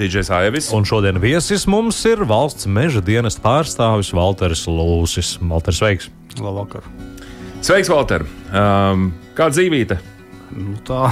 DJs 0.00 0.30
Aivis. 0.32 0.70
Un 0.76 0.86
šodien 0.88 1.18
viesis 1.20 1.66
mums 1.70 1.98
ir 2.08 2.24
valsts 2.28 2.66
meža 2.70 3.02
dienas 3.04 3.36
pārstāvis 3.40 4.12
Walters 4.16 4.64
Lūsis. 4.70 5.34
Walters, 5.44 5.80
sveiks! 5.82 6.08
Labvakar! 6.40 6.86
Sveiks, 7.60 7.90
Walter! 7.92 8.24
Um, 8.56 9.10
kā 9.36 9.50
dzīvība? 9.52 9.98
Nu, 10.56 10.74
tā 10.88 11.10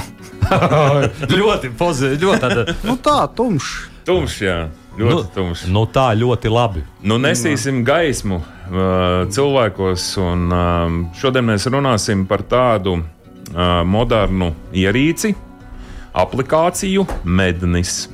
ļoti 1.39 1.69
pozitīvi. 1.79 2.19
Ļoti 2.25 2.41
tāda... 2.43 2.65
nu, 2.89 2.97
tā 3.05 3.19
tumšs. 3.37 3.75
Tumšs, 4.09 4.39
jā. 4.43 4.57
Ļoti 4.99 5.13
Nu, 5.15 5.19
tumšs. 5.35 5.61
nu 5.71 5.85
tā 5.95 6.09
ļoti 6.17 6.49
labi. 6.51 6.81
Nu, 7.07 7.15
nesīsim 7.21 7.83
gaismu 7.87 8.41
uh, 8.41 9.29
cilvēkos, 9.31 10.07
un 10.19 10.47
um, 10.51 10.97
šodien 11.15 11.45
mēs 11.47 11.69
runāsim 11.71 12.25
par 12.27 12.43
tādu 12.51 12.97
uh, 12.97 13.79
modernu 13.87 14.49
ierīci, 14.75 15.31
aplikāciju 16.19 17.05
Mednis. 17.23 18.09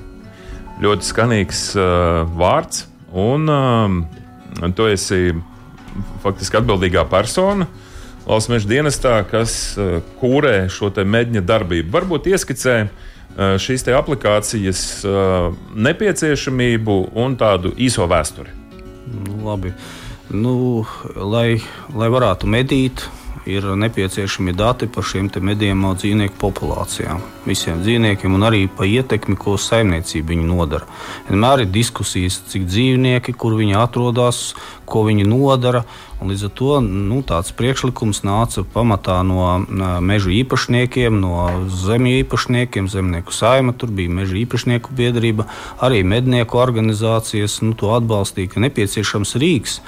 Ļoti 0.83 1.07
skanīgs 1.07 1.59
uh, 1.79 2.25
vārds, 2.35 2.83
un 3.15 3.47
um, 3.47 3.99
tu 4.75 4.89
esi 4.91 5.31
faktiski 6.23 6.59
atbildīgā 6.59 7.05
persona. 7.07 7.67
Valsts 8.25 8.51
meža 8.51 8.67
dienestā, 8.67 9.15
kas 9.29 9.53
uh, 9.79 10.01
kūrē 10.19 10.65
šo 10.67 10.91
medņa 10.91 11.45
darbību. 11.47 11.93
Varbūt 11.95 12.27
ieskicē 12.33 12.75
uh, 12.83 13.55
šīs 13.61 13.87
aplikācijas 13.95 14.81
uh, 15.07 15.53
nepieciešamību 15.75 16.97
un 17.23 17.37
tādu 17.39 17.71
īso 17.77 18.07
vēsturi. 18.11 18.51
Nu, 19.13 19.39
labi. 19.45 19.71
Nu, 20.33 20.83
lai, 21.15 21.61
lai 21.93 22.09
varētu 22.09 22.49
medīt, 22.49 23.05
ir 23.45 23.65
nepieciešami 23.77 24.53
dati 24.57 24.87
par 24.89 25.05
šiem 25.05 25.29
medījuma 25.29 25.93
dzīvnieku 25.99 26.37
populācijām. 26.41 27.21
Visiem 27.45 27.81
dzīvniekiem 27.83 28.33
un 28.33 28.47
arī 28.47 28.65
par 28.67 28.89
ietekmi, 28.89 29.37
ko 29.37 29.57
saimniecība 29.61 30.33
viņu 30.33 30.47
nodara. 30.49 30.87
Vienmēr 31.29 31.65
ir 31.65 31.71
diskusijas, 31.73 32.41
cik 32.49 32.65
dzīvnieki, 32.65 33.35
kur 33.37 33.57
viņi 33.59 33.77
atrodas, 33.77 34.55
ko 34.89 35.05
viņi 35.05 35.27
nodara. 35.29 35.85
Līdz 36.25 36.47
ar 36.47 36.53
to 36.57 36.79
nu, 36.83 37.21
tāds 37.25 37.53
priekšlikums 37.55 38.23
nāca 38.25 38.63
pamatā 38.73 39.19
no 39.27 39.47
meža 40.01 40.31
īpašniekiem, 40.33 41.19
no 41.21 41.45
zemju 41.69 42.21
īpašniekiem, 42.23 42.89
zemnieku 42.91 43.35
saima, 43.35 43.75
tur 43.77 43.93
bija 43.93 44.11
meža 44.11 44.37
īpašnieku 44.41 44.95
biedrība, 44.97 45.47
arī 45.85 46.03
mednieku 46.03 46.59
organizācijas. 46.61 47.61
Nu, 47.65 47.73
to 47.77 47.93
atbalstīja, 47.95 48.55
ka 48.55 48.63
nepieciešams 48.65 49.35
rīks, 49.41 49.79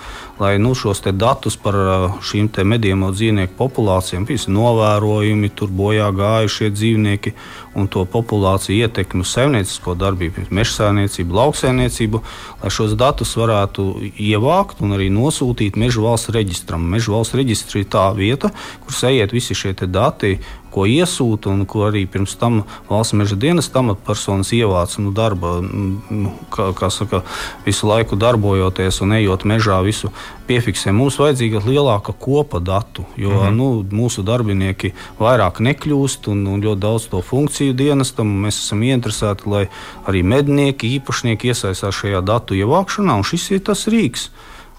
lai 0.41 0.55
nu, 0.61 0.75
šos 0.77 1.03
datus 1.07 1.57
par 1.59 1.75
šīm 2.23 2.49
medījuma 2.67 3.11
dzīvnieku 3.15 3.57
populācijām, 3.57 4.25
piemēram, 4.29 4.53
novērojumi, 4.57 5.49
tur 5.57 5.71
bojā 5.73 6.09
gājušie 6.15 6.69
dzīvnieki 6.73 7.33
un 7.77 7.87
to 7.91 8.03
populāciju 8.09 8.87
ietekmi 8.87 9.21
uz 9.21 9.31
saimniecisko 9.35 9.93
darbību, 9.99 10.47
meža 10.49 10.73
saimniecību, 10.81 11.37
lauksaimniecību, 11.37 12.21
lai 12.63 12.71
šos 12.73 12.95
datus 12.99 13.35
varētu 13.37 13.87
ievākt 14.17 14.81
un 14.81 14.97
arī 14.97 15.11
nosūtīt 15.13 15.77
meža 15.79 16.01
valsts 16.03 16.33
reģistram. 16.33 16.87
Meža 16.93 17.13
valsts 17.13 17.37
reģistrs 17.37 17.77
ir 17.77 17.89
tā 17.93 18.07
vieta, 18.17 18.51
kur 18.85 18.97
ejiet 19.11 19.35
visi 19.35 19.57
šie 19.57 19.75
dati, 19.87 20.39
ko 20.77 20.85
iesūta 20.85 21.49
un 21.49 21.65
ko 21.65 21.87
arī 21.87 22.05
pirms 22.05 22.35
tam 22.37 22.61
valsts 22.89 23.15
meža 23.17 23.37
dienas 23.39 23.71
amatpersonas 23.73 24.53
ievāca 24.53 25.01
nu, 25.01 25.11
darba, 25.15 25.57
nu, 25.61 26.33
kā, 26.53 26.69
kā 26.77 26.91
saka, 26.93 27.23
visu 27.65 27.89
laiku 27.89 28.17
darbojoties 28.19 29.01
un 29.01 29.15
ejot 29.17 29.45
mežā, 29.49 29.79
visu 29.85 30.11
piefiksē. 30.47 30.93
Mums 30.95 31.17
vajadzīga 31.21 31.63
lielāka 31.65 32.13
kopa 32.13 32.61
datu, 32.61 33.05
jo 33.17 33.31
mm 33.31 33.39
-hmm. 33.39 33.57
nu, 33.57 33.67
mūsu 34.01 34.23
darbinieki 34.23 34.93
vairāk 35.19 35.61
nekļūst 35.67 36.29
un, 36.31 36.45
un 36.47 36.61
ļoti 36.61 36.79
daudz 36.79 37.07
to 37.09 37.21
funkciju 37.21 37.73
dienestam. 37.73 38.27
Mēs 38.45 38.61
esam 38.61 38.83
ieinteresēti, 38.83 39.49
lai 39.49 39.65
arī 40.05 40.23
mednieki, 40.23 40.93
īpašnieki 40.99 41.47
iesaistās 41.53 41.95
šajā 41.95 42.21
datu 42.21 42.53
ievākšanā, 42.53 43.17
un 43.17 43.23
šis 43.23 43.51
ir 43.51 43.59
tas 43.59 43.87
rīks, 43.87 44.29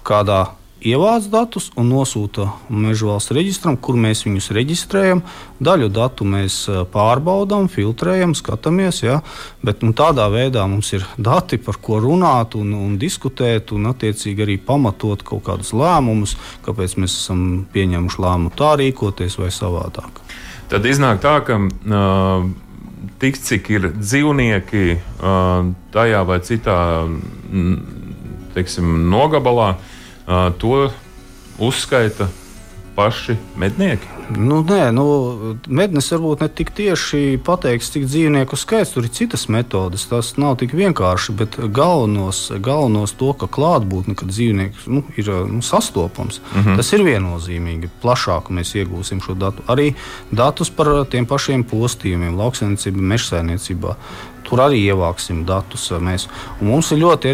kādā 0.05 0.47
ievāc 0.85 1.27
datus 1.31 1.69
un 1.79 1.89
nosūta 1.91 2.47
meža 2.71 3.09
valsts 3.09 3.33
reģistram, 3.35 3.77
kur 3.81 3.99
mēs 3.99 4.25
viņus 4.27 4.51
reģistrējam. 4.55 5.23
Daļu 5.65 5.89
datu 5.91 6.27
mēs 6.29 6.61
pārbaudām, 6.93 7.67
filtrējam, 7.73 8.35
skatāmies. 8.39 9.03
Ja? 9.03 9.19
Bet 9.65 9.83
nu, 9.83 9.95
tādā 9.97 10.29
veidā 10.31 10.67
mums 10.71 10.93
ir 10.95 11.07
dati, 11.19 11.59
par 11.59 11.81
ko 11.83 11.99
runāt 12.03 12.55
un, 12.59 12.73
un 12.79 12.95
diskutēt, 13.01 13.73
un 13.75 13.91
attiecīgi 13.91 14.47
arī 14.47 14.59
pamatot 14.63 15.25
kaut 15.27 15.45
kādus 15.49 15.75
lēmumus, 15.75 16.37
kāpēc 16.67 16.97
mēs 17.03 17.19
esam 17.25 17.45
pieņēmuši 17.75 18.23
lēmumu 18.23 18.55
tā 18.59 18.77
rīkoties 18.79 19.39
vai 19.41 19.51
savādāk. 19.55 20.23
Tad 20.69 20.87
iznāk 20.87 21.23
tā, 21.25 21.39
ka 21.47 21.59
uh, 21.59 22.49
tik 23.19 23.39
cik 23.41 23.71
ir 23.75 23.93
dzīvnieki 23.97 24.89
uh, 24.95 25.71
tajā 25.95 26.25
vai 26.29 26.43
citā 26.45 26.81
teiksim, 28.55 28.99
nogabalā, 29.09 29.73
uh, 29.75 29.95
to 30.59 30.91
uzskaita 31.59 32.29
paši 32.99 33.37
mednieki. 33.57 34.07
Nu, 34.37 34.59
nē, 34.67 34.89
nu, 34.93 35.05
mednis 35.71 36.11
varbūt 36.13 36.43
ne 36.43 36.49
tik 36.53 36.73
tieši 36.77 37.39
pateiks, 37.47 37.93
cik 37.95 38.09
dzīvnieku 38.11 38.59
skaits. 38.59 38.91
Tur 38.93 39.07
ir 39.07 39.13
citas 39.15 39.47
metodes. 39.49 40.09
Tas 40.11 40.33
nav 40.37 40.57
tik 40.59 40.75
vienkārši. 40.77 41.35
Bet 41.39 41.57
galvenos, 41.63 42.41
galvenos 42.59 43.15
to, 43.21 43.31
ka 43.39 43.47
klātbūtne, 43.55 44.17
ka 44.19 44.27
dzīvnieks 44.29 44.89
nu, 44.91 45.05
ir 45.15 45.31
nu, 45.49 45.63
sastopams, 45.65 46.41
uh 46.43 46.59
-huh. 46.59 46.77
tas 46.77 46.93
ir 46.93 47.07
viennozīmīgi. 47.07 47.89
Plašāk 48.03 48.51
mēs 48.51 48.75
iegūsim 48.83 49.23
šo 49.25 49.39
datu. 49.39 49.63
Arī 49.69 49.95
datus 50.31 50.71
par 50.71 51.07
tiem 51.11 51.27
pašiem 51.27 51.65
postījumiem, 51.65 52.37
lauksaimniecībā, 52.37 53.01
mežsaimniecībā. 53.15 53.97
Tur 54.49 54.63
arī 54.65 54.81
ievāksim 54.89 55.43
datus. 55.49 55.91
Mēs. 56.01 56.25
Un 56.63 56.71
mums 56.73 56.89
ir 56.95 57.03
ļoti 57.03 57.33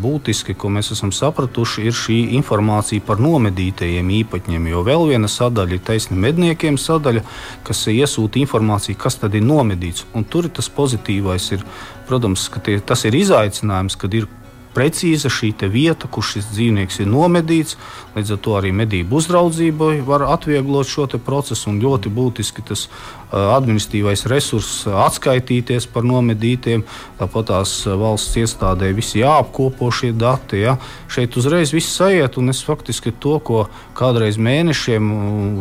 būtiski, 0.00 0.56
ko 0.56 0.70
mēs 0.72 0.92
esam 0.94 1.12
sapratuši, 1.12 1.84
ir 1.84 1.96
šī 1.96 2.18
informācija 2.38 3.04
par 3.04 3.20
nomedītajiem 3.20 4.12
īpaņiem. 4.22 4.70
Jo 4.72 4.84
vēl 4.86 5.10
viena 5.12 5.28
sadaļa 5.28 5.76
ir 5.76 5.82
taisnība 5.84 6.28
medniekiem 6.28 6.78
sadaļa, 6.80 7.24
kas 7.68 7.84
iesūta 7.92 8.40
informāciju, 8.40 8.96
kas 9.00 9.20
tad 9.20 9.36
ir 9.36 9.44
nomedīts. 9.44 10.06
Un 10.16 10.24
tur 10.24 10.48
ir 10.48 10.54
tas 10.56 10.70
pozitīvais, 10.72 11.50
ir, 11.58 11.66
protams, 12.08 12.48
ka 12.48 12.64
tie, 12.64 12.78
tas 12.80 13.04
ir 13.04 13.20
izaicinājums, 13.20 14.00
kad 14.00 14.16
ir 14.16 14.30
precīza 14.74 15.30
šī 15.30 15.52
vieta, 15.70 16.08
kur 16.10 16.24
šis 16.26 16.48
dzīvnieks 16.52 17.00
ir 17.02 17.10
nomedīts. 17.10 17.78
Līdz 18.16 18.34
ar 18.34 18.40
to 18.42 18.56
arī 18.58 18.72
medību 18.74 19.20
uzraudzība 19.20 19.92
var 20.06 20.26
atvieglot 20.34 20.88
šo 20.90 21.06
procesu. 21.18 21.70
Un 21.70 21.80
ļoti 21.82 22.10
būtiski 22.10 22.64
tas 22.66 22.88
administratīvais 23.34 24.24
resurss 24.30 24.84
atskaitīties 24.86 25.88
par 25.90 26.06
nomedītiem. 26.06 26.84
Tāpat 27.18 27.50
tās 27.50 27.72
valsts 27.86 28.38
iestādē 28.40 28.92
visi 28.96 29.20
jāapkopo 29.22 29.90
šie 29.94 30.12
dati. 30.16 30.62
Ja. 30.64 30.76
Šeit 31.10 31.36
uzreiz 31.38 31.74
viss 31.74 32.00
aiziet, 32.04 32.38
un 32.40 32.52
es 32.52 32.62
faktiski 32.64 33.12
to, 33.20 33.36
ko 33.44 33.64
kādreiz 33.98 34.38
mēnešiem 34.40 35.10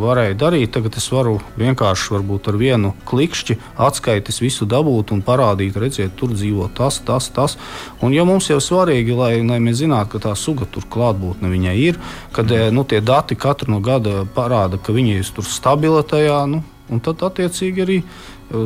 varēju 0.02 0.38
darīt, 0.40 0.74
tagad 0.76 0.98
es 1.00 1.10
varu 1.14 1.40
vienkārši 1.60 2.20
ar 2.20 2.58
vienu 2.60 2.94
klikšķi 3.10 3.58
atskaites 3.78 4.42
visu 4.42 4.66
dabūt 4.70 5.14
un 5.16 5.22
parādīt, 5.26 5.78
redziet, 5.80 6.16
tur 6.18 6.34
dzīvo 6.34 6.70
tas, 6.76 7.00
tas, 7.06 7.30
tas. 7.34 7.58
Un 8.02 8.14
ja 8.16 8.26
mums 8.28 8.50
jau 8.50 8.60
svarīgi, 8.62 9.16
lai, 9.18 9.34
lai 9.46 9.60
mēs 9.64 9.82
zinātu, 9.84 10.16
ka 10.16 10.30
tā 10.30 10.36
suga 10.40 10.68
tur 10.70 10.86
klātbūtne 10.90 11.52
viņai 11.52 11.78
ir, 11.86 12.00
kad 12.36 12.52
nu, 12.74 12.86
tie 12.88 13.02
dati 13.02 13.38
katru 13.40 13.76
no 13.76 13.82
gada 13.84 14.24
parāda, 14.36 14.78
ka 14.82 14.96
viņi 14.96 15.20
ir 15.22 15.34
tur 15.36 15.48
stabili 15.48 16.04
tajā. 16.04 16.44
Nu, 16.50 16.64
Un 16.94 17.02
tad, 17.04 17.24
attiecīgi, 17.26 17.84
arī 17.84 18.00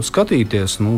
skatīties, 0.03 0.79
nu, 0.83 0.97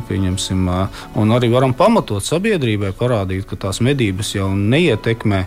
un 1.20 1.34
arī 1.36 1.50
varam 1.52 1.76
pamatot 1.78 2.26
sabiedrībai, 2.26 2.90
parādīt, 2.98 3.46
ka 3.50 3.58
tās 3.68 3.82
medības 3.86 4.32
jau 4.34 4.48
neietekmē 4.56 5.44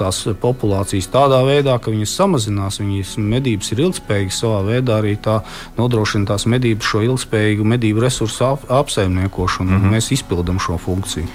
tās 0.00 0.24
populācijas 0.42 1.10
tādā 1.12 1.38
veidā, 1.46 1.76
ka 1.78 1.92
viņas 1.92 2.16
samazinās, 2.18 2.80
viņas 2.82 3.14
medības 3.22 3.70
ir 3.72 3.84
ilgspējīgas, 3.86 4.40
savā 4.42 4.64
veidā 4.72 4.98
arī 4.98 5.14
tā 5.22 5.40
nodrošina 5.78 6.32
tās 6.32 6.48
medības 6.50 6.90
šo 6.90 7.04
ilgspējīgu 7.06 7.68
medību 7.76 8.02
resursu 8.02 8.48
ap, 8.48 8.66
apsaimniekošanu. 8.80 9.70
Mm 9.70 9.82
-hmm. 9.84 9.94
Mēs 9.94 10.12
izpildām 10.18 10.58
šo 10.58 10.78
funkciju. 10.78 11.26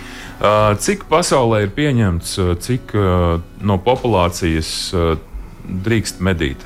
Cik 0.80 1.07
pasaulē 1.09 1.63
ir 1.63 1.69
pieņemts, 1.69 2.39
cik 2.59 2.94
no 3.62 3.77
populācijas 3.77 4.91
drīkst 5.65 6.19
medīt? 6.19 6.57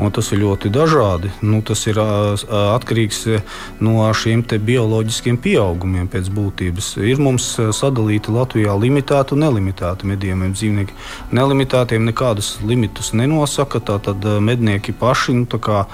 Un 0.00 0.10
tas 0.14 0.30
ir 0.32 0.40
ļoti 0.40 0.70
dažādi. 0.72 1.28
Nu, 1.44 1.60
tas 1.60 1.82
ir 1.90 1.98
atkarīgs 2.00 3.26
no 3.84 4.06
šiem 4.16 4.40
bioloģiskiem 4.42 5.36
pieaugumiem 5.42 6.08
pēc 6.12 6.30
būtības. 6.32 6.94
Ir 7.04 7.20
mums 7.20 7.50
sadalīti 7.76 8.32
Latvijā 8.32 8.72
limitēti 8.78 9.36
un 9.36 9.44
nelimitēti 9.44 10.08
medījumiem 10.08 10.54
dzīvnieki. 10.56 10.96
Nelimitētiem 11.36 12.08
nekādus 12.08 12.54
limitus 12.64 13.12
nenosaka. 13.12 13.82
Tātad 13.92 14.24
mednieki 14.40 14.96
paši 14.96 15.36
nu, 15.42 15.60
kā, 15.60 15.84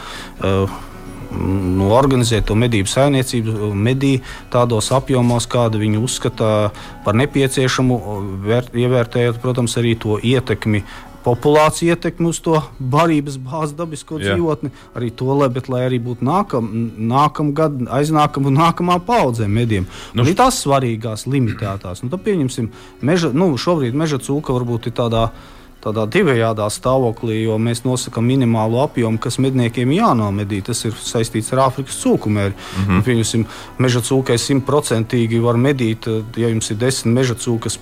nu, 1.33 1.91
organizēt 1.99 2.47
to 2.49 2.57
medību 2.59 2.91
saimniecību, 2.91 3.73
medī 3.75 4.15
tādos 4.53 4.93
apjomos, 4.95 5.49
kāda 5.51 5.81
viņi 5.81 6.01
uzskata 6.01 6.71
par 7.05 7.19
nepieciešamu, 7.19 7.99
vērt, 8.47 8.73
ievērtējot, 8.79 9.43
protams, 9.43 9.77
arī 9.81 9.97
to 10.01 10.21
ietekmi 10.23 10.85
populāciju 11.25 11.95
ietekmi 11.95 12.31
uz 12.31 12.41
to 12.45 12.61
barības 12.79 13.37
bāzi, 13.43 13.77
dabisko 13.79 14.19
Jā. 14.19 14.33
dzīvotni, 14.33 14.73
arī 14.99 15.11
to, 15.15 15.29
lai, 15.39 15.51
bet, 15.53 15.69
lai 15.73 15.85
arī 15.89 16.01
būtu 16.03 16.27
nākam, 16.27 16.71
nākamgad, 17.11 17.85
aiznākamā 17.99 18.53
un 18.53 18.59
nākamā 18.61 18.99
paudzē 19.07 19.51
mediem. 19.51 19.89
Nu, 20.15 20.25
arī 20.25 20.37
tās 20.39 20.63
svarīgās, 20.65 21.27
limitētās. 21.31 22.05
Nu, 22.05 22.13
tad 22.13 22.25
pieņemsim, 22.27 22.73
meža, 23.03 23.33
nu, 23.35 23.53
šobrīd 23.61 23.99
meža 23.99 24.21
cūka 24.23 24.57
varbūt 24.57 24.91
ir 24.91 24.99
tādā 24.99 25.29
veidā 25.29 25.57
tādā 25.83 26.05
divējādā 26.11 26.67
stāvoklī, 26.73 27.43
jo 27.45 27.57
mēs 27.63 27.85
nosakām 27.87 28.27
minimālo 28.27 28.81
apjomu, 28.83 29.19
kas 29.23 29.39
medniekiem 29.43 29.93
jānomedī. 29.95 30.61
Tas 30.67 30.83
ir 30.89 30.97
saistīts 30.99 31.53
ar 31.55 31.69
Āfrikas 31.69 32.01
cūkumēri. 32.03 32.55
Mm 32.55 32.85
-hmm. 32.85 33.05
Pieņemsim, 33.07 33.45
meža 33.79 34.01
cūkai 34.01 34.39
simtprocentīgi 34.39 35.41
var 35.41 35.57
medīt. 35.57 36.09
Ja 36.37 36.49
jums 36.49 36.71
ir 36.71 36.77
desmit 36.77 37.15
meža 37.15 37.35
cūkas 37.35 37.79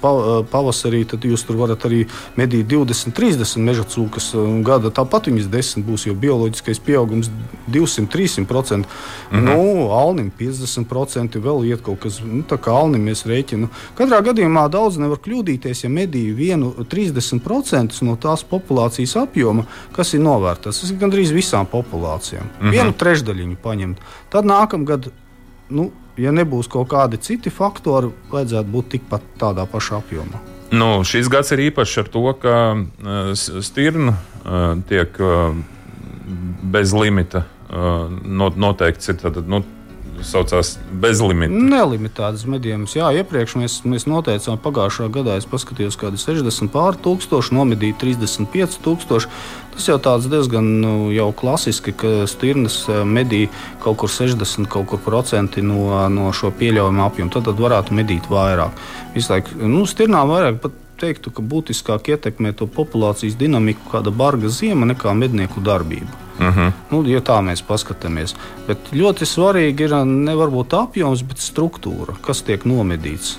pavasarī, 0.50 1.04
tad 1.06 1.25
jūs 1.25 1.46
tur 1.46 1.56
varat 1.56 1.84
arī 1.84 2.06
medīt 2.37 2.66
20, 2.66 3.12
30 3.12 3.56
meža 3.56 3.82
cūkas 3.82 4.32
gada. 4.62 4.90
Tāpat 4.90 5.26
viņas 5.26 5.50
desmit 5.50 5.87
būs, 5.87 6.06
jo 6.06 6.14
bioloģiskais 6.14 6.78
pieaugums 6.78 7.31
200, 7.66 8.06
300%. 8.06 8.76
Mm 8.76 8.84
-hmm. 9.31 9.43
nu, 9.43 9.90
alnim 9.90 10.32
50% 10.38 11.40
vēl 11.40 11.64
iet 11.64 11.82
kaut 11.82 12.00
kas, 12.00 12.20
nu, 12.20 12.43
tā 12.43 12.56
kā 12.56 12.70
alnim 12.70 13.08
mēs 13.08 13.26
rēķinām. 13.26 13.69
Katrā 13.96 14.20
gadījumā 14.20 14.69
daudz 14.69 14.98
nevar 14.98 15.19
kļūdīties, 15.19 15.84
ja 15.84 15.88
medīju 15.88 16.34
vienu 16.34 16.75
30% 16.90 17.40
procentus 17.40 17.86
no 18.06 18.17
tās 18.21 18.44
populācijas 18.47 19.17
apjoma, 19.21 19.67
kas 19.97 20.15
ir 20.15 20.25
novērtēts. 20.25 20.83
Tas 20.83 20.91
ir 20.91 20.99
gandrīz 21.00 21.33
visām 21.35 21.69
populācijām. 21.71 22.44
Mm 22.44 22.67
-hmm. 22.67 22.71
Vienu 22.71 22.93
trešdaļiņu 22.93 23.56
paņemt. 23.62 24.03
Tad 24.31 24.44
nākamgad, 24.44 25.11
nu, 25.69 25.91
ja 26.17 26.33
nebūs 26.33 26.69
kaut 26.69 26.88
kādi 26.88 27.21
citi 27.21 27.50
faktori, 27.50 28.11
vajadzētu 28.31 28.71
būt 28.71 28.88
tikpat 28.88 29.23
tādā 29.38 29.67
pašā 29.67 30.00
apjomā. 30.03 30.41
Nu, 30.71 31.05
šis 31.05 31.29
gads 31.29 31.53
ir 31.53 31.59
īpašs 31.71 31.99
ar 31.99 32.09
to, 32.09 32.33
ka 32.43 32.55
uh, 32.75 33.35
stirna 33.62 34.17
uh, 34.17 34.79
tiek 34.89 35.21
uh, 35.21 35.55
bez 36.62 36.93
limita 36.93 37.44
uh, 37.71 38.11
noteikts. 38.56 39.09
Ir, 39.09 39.15
tad, 39.15 39.47
nu, 39.47 39.62
saucās 40.26 40.75
bezlimita. 41.02 41.55
Nelimitētas 41.55 42.46
medījumus. 42.50 42.96
Jā, 42.99 43.11
iepriekš 43.20 43.56
mēs, 43.61 43.76
mēs 43.88 44.06
noteicām 44.11 44.58
pagājušā 44.62 45.08
gadā, 45.14 45.37
es 45.40 45.49
paskatījos, 45.50 45.99
kādi 46.00 46.20
60 46.20 46.73
pār 46.75 46.99
tūkstoši, 47.05 47.55
nomedīja 47.56 47.99
35 48.02 48.81
tūkstoši. 48.84 49.31
Tas 49.76 49.90
jau 49.90 49.99
tāds 50.00 50.28
diezgan 50.32 50.69
nu, 50.81 50.94
jau 51.12 51.28
klasiski, 51.37 51.93
ka 51.93 52.12
stirnas 52.31 52.78
eh, 52.88 53.02
medī 53.05 53.44
kaut 53.84 54.00
kur 54.00 54.12
60 54.12 54.70
kaut 54.73 54.88
kur 54.93 55.02
procenti 55.05 55.64
no, 55.64 55.93
no 56.12 56.32
šo 56.32 56.50
pieļaujamo 56.56 57.06
apjomu. 57.06 57.34
Tad, 57.34 57.49
tad 57.50 57.61
varētu 57.61 57.96
medīt 57.96 58.31
vairāk. 58.32 58.76
Visu 59.14 59.34
laiku 59.34 59.61
nu, 59.61 59.84
stirnām 59.88 60.32
vairāk 60.32 60.62
pat 60.64 60.82
teiktu, 61.00 61.32
ka 61.34 61.44
būtiskāk 61.44 62.14
ietekmē 62.14 62.55
to 62.56 62.69
populācijas 62.72 63.37
dinamiku 63.37 63.93
kāda 63.93 64.14
barga 64.14 64.49
ziema 64.52 64.88
nekā 64.88 65.12
mednieku 65.17 65.61
darbība. 65.64 66.25
Uh 66.38 66.47
mhm. 66.47 66.59
-huh. 66.59 66.73
nu, 66.91 67.03
ja 67.09 67.21
tā 67.21 67.41
mēs 67.41 67.62
paskatāmies. 67.69 68.35
Bet 68.67 68.79
ļoti 68.93 69.25
svarīgi 69.25 69.81
ir 69.81 70.05
ne 70.05 70.35
varbūt 70.35 70.75
apjoms, 70.83 71.23
bet 71.23 71.38
struktūra, 71.38 72.15
kas 72.23 72.43
tiek 72.43 72.65
nomedīts. 72.65 73.37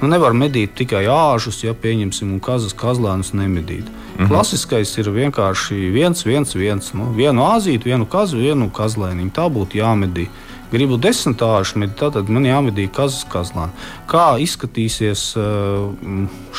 Nu, 0.00 0.08
nevar 0.08 0.32
medīt 0.32 0.74
tikai 0.74 1.06
āžus, 1.06 1.64
ja 1.64 1.74
pieņemsim, 1.74 2.32
un 2.32 2.40
kazas 2.40 2.74
kazlēnus 2.74 3.32
nemedīt. 3.32 3.84
Uh 3.84 4.20
mhm. 4.20 4.24
-huh. 4.24 4.28
Klasiskais 4.28 4.98
ir 4.98 5.10
vienkārši 5.10 5.92
viens, 5.92 6.26
viens, 6.26 6.54
viens. 6.54 6.92
Nu, 6.94 7.12
vienu 7.16 7.42
āzītu, 7.42 7.84
vienu 7.84 8.06
kazu, 8.06 8.36
vienu 8.36 8.70
kazlēniņu. 8.70 9.30
Tā 9.30 9.48
būtu 9.48 9.78
jāmedī. 9.78 10.28
Gribu 10.74 10.96
desmit 10.96 11.42
āžu 11.42 11.78
medīt, 11.78 12.00
tad 12.12 12.28
man 12.28 12.46
jāmedī 12.48 12.88
kazas 12.90 13.26
kazlēna. 13.30 13.70
Kā 14.10 14.34
izskatīsies 14.42 15.36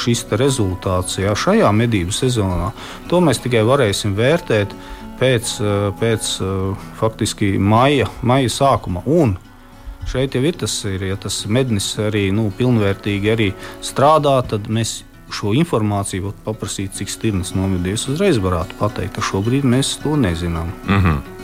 šis 0.04 0.26
rezultāts 0.31 1.18
ja, 1.20 1.34
šajā 1.36 1.72
medību 1.76 2.16
sezonā, 2.16 2.72
to 3.10 3.20
mēs 3.20 3.42
tikai 3.44 3.66
varēsim 3.68 4.16
vērtēt 4.16 4.72
pēc, 5.20 5.56
eh, 5.62 5.90
pēc 6.00 6.30
eh, 6.42 6.88
faktiski 7.00 7.56
maija, 7.60 8.08
maija 8.22 8.52
sākuma. 8.52 9.04
Un 9.06 9.38
šeit 10.10 10.36
jau 10.36 10.44
ir 10.46 10.58
tas, 10.60 10.78
ir, 10.86 11.04
ja 11.10 11.18
tas 11.18 11.46
mednis 11.46 11.96
arī 12.02 12.32
nu, 12.36 12.52
pilnvērtīgi 12.58 13.32
arī 13.34 13.52
strādā, 13.82 14.38
tad 14.48 14.70
mēs 14.70 15.04
šo 15.34 15.56
informāciju 15.58 16.34
paprasīt, 16.46 16.94
cik 16.94 17.10
stirnas 17.10 17.56
nomedīs. 17.58 18.08
Uzreiz 18.12 18.38
varētu 18.42 18.78
pateikt, 18.80 19.16
ka 19.18 19.26
šobrīd 19.26 19.66
mēs 19.66 19.98
to 20.04 20.16
nezinām. 20.16 20.72
Mm 20.86 21.02
-hmm. 21.02 21.35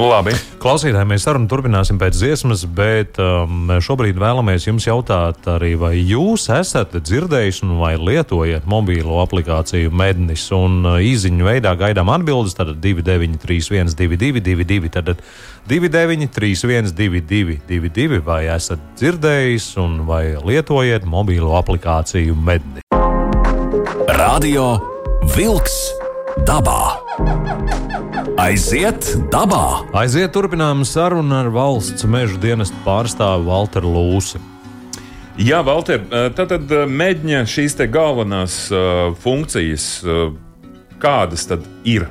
Nu, 0.00 0.06
labi. 0.08 0.32
Klausītāji, 0.62 1.04
mēs 1.10 1.26
sarunu 1.26 1.44
turpināsim 1.50 1.98
pēc 2.00 2.14
dziesmas, 2.16 2.62
bet 2.72 3.18
um, 3.20 3.68
šobrīd 3.84 4.16
vēlamies 4.16 4.64
jums 4.64 4.86
jautāt 4.86 5.44
arī, 5.52 5.74
vai 5.76 5.90
jūs 5.98 6.46
esat 6.56 6.94
dzirdējuši 6.96 7.68
vai 7.76 7.90
lietojat 8.00 8.64
mobīlo 8.64 9.18
aplikāciju 9.20 9.92
Mednis 9.92 10.46
un 10.56 10.78
uh, 10.88 10.96
īziņu 11.04 11.44
veidā 11.44 11.74
gaidām 11.76 12.08
atbildes. 12.14 12.56
Tad 12.56 12.72
2931, 12.80 13.92
222, 14.00 14.88
tad 14.96 15.12
2931, 15.68 16.96
222, 16.96 18.22
vai 18.24 18.46
esat 18.56 18.80
dzirdējis 18.96 19.68
un 19.84 20.00
vai 20.08 20.24
lietojat 20.40 21.04
mobīlo 21.04 21.52
aplikāciju 21.60 22.40
Mednis? 22.40 22.88
Radio 24.16 24.72
Vilks 25.36 25.78
dabā! 26.48 27.09
Aiziet 28.40 29.04
dabā! 29.28 29.84
Aiziet, 30.00 30.30
turpinām 30.32 30.80
sarunu 30.88 31.34
ar 31.36 31.50
valsts 31.52 32.06
meža 32.08 32.38
dienesta 32.40 32.78
pārstāvu 32.86 33.44
Walteru 33.50 33.90
Lūsi. 33.92 34.40
Jā, 35.40 35.58
Valter, 35.64 36.02
tad 36.36 36.72
mēģina 36.88 37.42
šīs 37.48 37.76
galvenās 37.92 38.56
uh, 38.72 39.12
funkcijas, 39.20 39.84
uh, 40.04 40.32
kādas 41.02 41.44
tad 41.50 41.68
ir. 41.84 42.08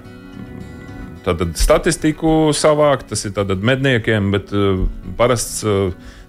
Tad 1.26 1.42
statistiku 1.58 2.54
savākt, 2.54 3.10
tas 3.10 3.26
ir 3.26 3.34
medniekiem, 3.66 4.30
bet 4.34 4.54
uh, 4.54 4.86
parasts 5.18 5.66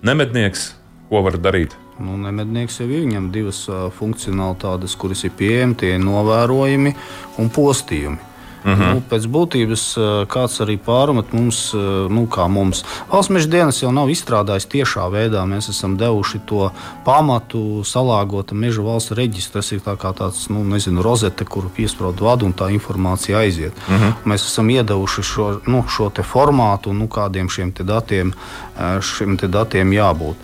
nemednieks, 0.03 0.71
ko 1.13 1.23
var 1.29 1.37
darīt? 1.37 1.77
Nu, 2.01 2.17
nemednieks 2.17 2.81
jau 2.81 2.89
ir 2.89 3.05
viņam 3.05 3.29
divas 3.33 3.67
funkcionalitātes, 4.01 4.97
kuras 4.97 5.27
ir 5.29 5.37
pieejamas, 5.37 5.77
tie 5.85 5.95
ir 5.99 6.03
novērojumi 6.09 6.97
un 7.39 7.53
postījumi. 7.53 8.30
Uh 8.65 8.71
mhm. 8.71 8.83
-huh. 8.83 8.95
nu, 8.95 9.03
pēc 9.11 9.27
būtības 9.27 9.83
kāds 10.29 10.61
arī 10.61 10.79
pārmet 10.79 11.33
mums, 11.33 11.73
nu, 12.09 12.27
kā 12.27 12.49
mums. 12.49 12.85
Valsts 13.13 13.31
meža 13.31 13.49
dienas 13.49 13.83
jau 13.83 13.93
nav 13.93 14.09
izstrādājis 14.11 14.69
tiešā 14.69 15.11
veidā. 15.11 15.45
Mēs 15.47 15.71
esam 15.71 15.97
devuši 15.97 16.41
to 16.47 16.71
pamatu 17.05 17.83
salāgota 17.85 18.55
meža 18.55 18.83
valsts 18.83 19.11
reģistra. 19.11 19.61
Tas 19.61 19.73
ir 19.73 19.81
tā 19.81 19.97
kā 19.97 20.13
tāds, 20.15 20.49
nu, 20.49 20.65
nezinu, 20.65 21.03
rozete, 21.03 21.45
kuru 21.45 21.69
piesprāst 21.77 22.21
vadu 22.21 22.47
un 22.47 22.53
tā 22.53 22.71
informācija 22.71 23.39
aiziet. 23.39 23.73
Uh 23.89 23.95
mhm. 23.95 24.05
-huh. 24.05 24.13
Mēs 24.25 24.47
esam 24.47 24.71
iedevuši 24.71 25.23
šo, 25.23 25.61
nu, 25.67 25.85
šo 25.89 26.11
formātu, 26.23 26.93
nu, 26.93 27.09
kādiem 27.09 27.49
šiem 27.49 27.73
datiem, 27.79 28.33
šiem 29.01 29.37
datiem 29.37 29.93
jābūt. 29.93 30.37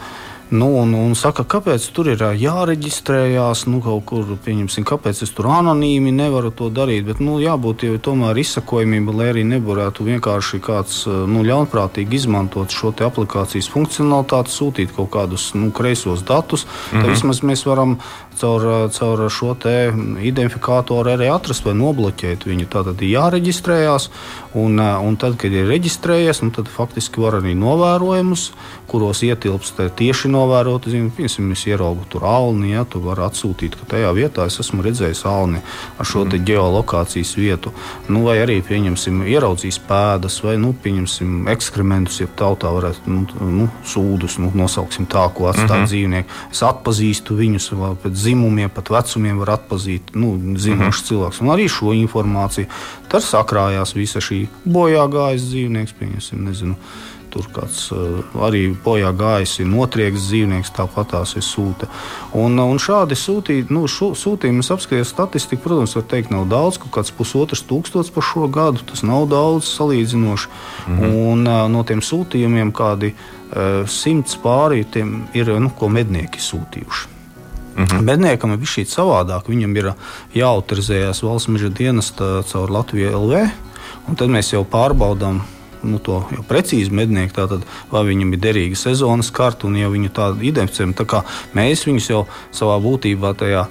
Nu, 0.49 0.69
un, 0.79 0.93
un 0.95 1.15
saka, 1.19 1.43
kāpēc 1.43 1.89
tur 1.91 2.13
ir 2.13 2.21
jāreģistrējās, 2.39 3.65
nu, 3.67 3.81
kaut 3.83 4.05
kur, 4.07 4.29
pieņemsim, 4.45 4.85
kāpēc 4.87 5.25
es 5.27 5.33
tur 5.35 5.49
anonīmi 5.51 6.13
nevaru 6.15 6.53
to 6.55 6.69
darīt. 6.71 7.03
Bet, 7.09 7.23
nu, 7.25 7.41
jābūt 7.43 7.83
jau 7.89 7.97
tomēr 8.11 8.39
izsakojamība, 8.39 9.15
lai 9.19 9.27
arī 9.33 9.43
nevarētu 9.49 10.07
vienkārši 10.07 10.61
kāds 10.63 11.01
nu, 11.07 11.43
ļaunprātīgi 11.47 12.21
izmantot 12.21 12.71
šo 12.71 12.93
aplikācijas 13.09 13.71
funkcionalitāti, 13.73 14.55
sūtīt 14.55 14.95
kaut 14.95 15.11
kādus 15.17 15.49
nu, 15.59 15.73
kreisos 15.75 16.23
datus. 16.23 16.65
Mm 16.67 16.71
-hmm. 16.71 17.03
Tad 17.03 17.11
vismaz 17.11 17.43
mēs 17.43 17.67
varam 17.67 17.99
caur, 18.41 18.89
caur 18.93 19.25
šo 19.33 19.55
identifikātoru 20.23 21.15
arī 21.15 21.29
atrast 21.33 21.67
vai 21.67 21.75
nobloķēt 21.79 22.47
viņu. 22.47 22.69
Tātad 22.73 23.01
ir 23.03 23.15
jāreģistrējās, 23.17 24.09
un, 24.59 24.81
un 24.81 25.17
tad, 25.21 25.37
kad 25.41 25.53
ir 25.55 25.69
reģistrējies, 25.71 26.43
nu, 26.45 26.53
tad 26.55 26.71
faktiski 26.73 27.23
var 27.23 27.39
arī 27.41 27.55
novērojumus, 27.59 28.51
kuros 28.91 29.23
ietilpst 29.27 29.81
tieši 29.99 30.31
novērot. 30.33 30.89
Piemēram, 31.17 31.53
es 31.57 31.65
ieraugu 31.67 32.07
tur 32.13 32.27
alni, 32.29 32.73
ja 32.75 32.85
tu 32.89 33.01
vari 33.05 33.25
atsūtīt, 33.27 33.79
ka 33.81 33.89
tajā 33.95 34.13
vietā 34.17 34.47
es 34.51 34.61
esmu 34.63 34.85
redzējis 34.87 35.25
alni 35.29 35.63
ar 35.99 36.09
šo 36.09 36.25
mm. 36.27 36.45
geolokācijas 36.47 37.35
vietu. 37.39 37.73
Nu, 38.09 38.25
vai 38.27 38.39
arī 38.45 38.61
pieņemsim, 38.67 39.25
ieraudzīs 39.27 39.81
pēdas 39.89 40.39
vai 40.45 40.57
nu, 40.63 40.73
pieņemsim 40.83 41.49
ekskrementus, 41.53 42.21
ja 42.23 42.31
tautā 42.39 42.71
varētu 42.75 43.11
nu, 43.11 43.25
nu, 43.57 43.69
sūdus, 43.87 44.39
nu, 44.43 44.53
nosauksim 44.57 45.09
tā, 45.11 45.27
ko 45.35 45.51
atstāja 45.51 45.67
mm 45.67 45.83
-hmm. 45.83 45.91
dzīvnieki. 45.91 46.29
Es 46.53 46.63
atpazīstu 46.67 47.37
viņus 47.37 47.71
pēc 48.03 48.26
dzimumiem, 48.27 48.71
pat 48.75 48.91
vecumiem 48.93 49.41
var 49.43 49.57
atpazīt 49.57 50.15
nu, 50.19 50.35
zinošs 50.59 51.03
mm. 51.03 51.09
cilvēks. 51.09 51.43
Un 51.45 51.55
arī 51.55 51.69
šo 51.73 51.95
informāciju. 51.97 52.71
Tad 53.13 53.25
sakrājās 53.25 53.95
visa 53.97 54.23
šī 54.23 54.45
bojā 54.67 55.07
gājis 55.13 55.51
dzīvnieks, 55.53 55.95
pieņemsim, 56.01 56.49
nezinu 56.51 56.79
tur 57.37 57.49
kāds 57.53 57.91
uh, 57.93 58.23
arī 58.47 58.71
bojā 58.85 59.11
gājis, 59.17 59.59
ir 59.61 59.69
notriekts 59.69 60.29
dzīvnieks, 60.31 60.73
tāpat 60.77 61.11
tās 61.13 61.35
ir 61.37 61.45
sūta. 61.45 61.89
Un, 62.39 62.57
un 62.63 62.81
šādi 62.81 63.19
sūtīt, 63.19 63.73
nu, 63.75 63.85
šo, 63.91 64.13
sūtījumus 64.17 64.73
apskatīt 64.73 65.09
statistiku, 65.09 65.67
protams, 65.67 65.97
var 65.99 66.07
teikt, 66.09 66.33
nav 66.33 66.47
daudz, 66.51 66.81
kaut 66.83 66.95
kāds 66.97 67.13
pusotrs 67.17 67.65
tūkstots 67.69 68.13
par 68.15 68.25
šo 68.25 68.49
gadu. 68.53 68.85
Tas 68.89 69.05
nav 69.07 69.29
daudz 69.33 69.69
salīdzinoši. 69.75 70.49
Mm 70.87 70.99
-hmm. 70.99 71.19
Un 71.33 71.47
uh, 71.47 71.67
no 71.73 71.85
tiem 71.85 72.01
sūtījumiem 72.01 72.73
kādi 72.73 73.15
simts 73.87 74.35
pārī 74.43 74.81
ir, 75.35 75.53
nu, 75.61 75.71
ko 75.79 75.89
mednieki 75.89 76.41
sūtījuši. 76.43 77.16
Mm 77.77 77.85
-hmm. 77.85 78.03
Medniekam 78.03 78.53
ir 78.53 78.57
bijis 78.57 78.97
savādāk. 78.97 79.49
Viņam 79.49 79.77
ir 79.77 79.93
jāautorizējas 80.35 81.23
valsts 81.23 81.49
meža 81.49 81.69
dienesta 81.69 82.43
caur 82.43 82.71
Latviju 82.71 83.19
LV, 83.19 83.49
un 84.09 84.15
tad 84.15 84.29
mēs 84.29 84.53
jau 84.53 84.65
pārbaudām 84.65 85.41
nu, 85.83 85.99
to 85.99 86.21
jau 86.33 86.45
precīzi 86.49 86.91
mednieku, 86.91 87.35
tātad, 87.37 87.65
vai 87.91 88.05
viņam 88.05 88.33
ir 88.33 88.39
derīga 88.39 88.77
sezonas 88.77 89.31
karta, 89.31 89.67
un 89.67 89.77
ja 89.77 89.91
viņu 89.93 90.11
tādu 90.15 90.43
identificējam, 90.47 90.95
tā 90.95 91.07
kā 91.09 91.23
mēs 91.55 91.87
viņus 91.87 92.11
jau 92.11 92.27
savā 92.55 92.79
būtībā 92.83 93.35
tajā 93.39 93.67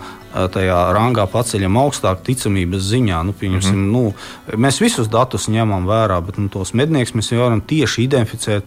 tajā 0.51 0.77
rangā 0.95 1.25
paceļam 1.31 1.77
augstāk 1.79 2.23
ticamības 2.25 2.83
ziņā. 2.91 3.21
Nu, 3.23 3.33
mm 3.41 3.59
-hmm. 3.59 3.85
nu, 3.91 4.13
mēs 4.57 4.81
visus 4.81 5.07
datus 5.07 5.47
ņemam 5.47 5.87
vērā, 5.87 6.19
bet 6.25 6.37
nu, 6.37 6.49
tos 6.49 6.73
medniekus 6.73 7.15
mēs 7.15 7.31
varam 7.37 7.61
tieši 7.61 8.03
identificēt. 8.03 8.65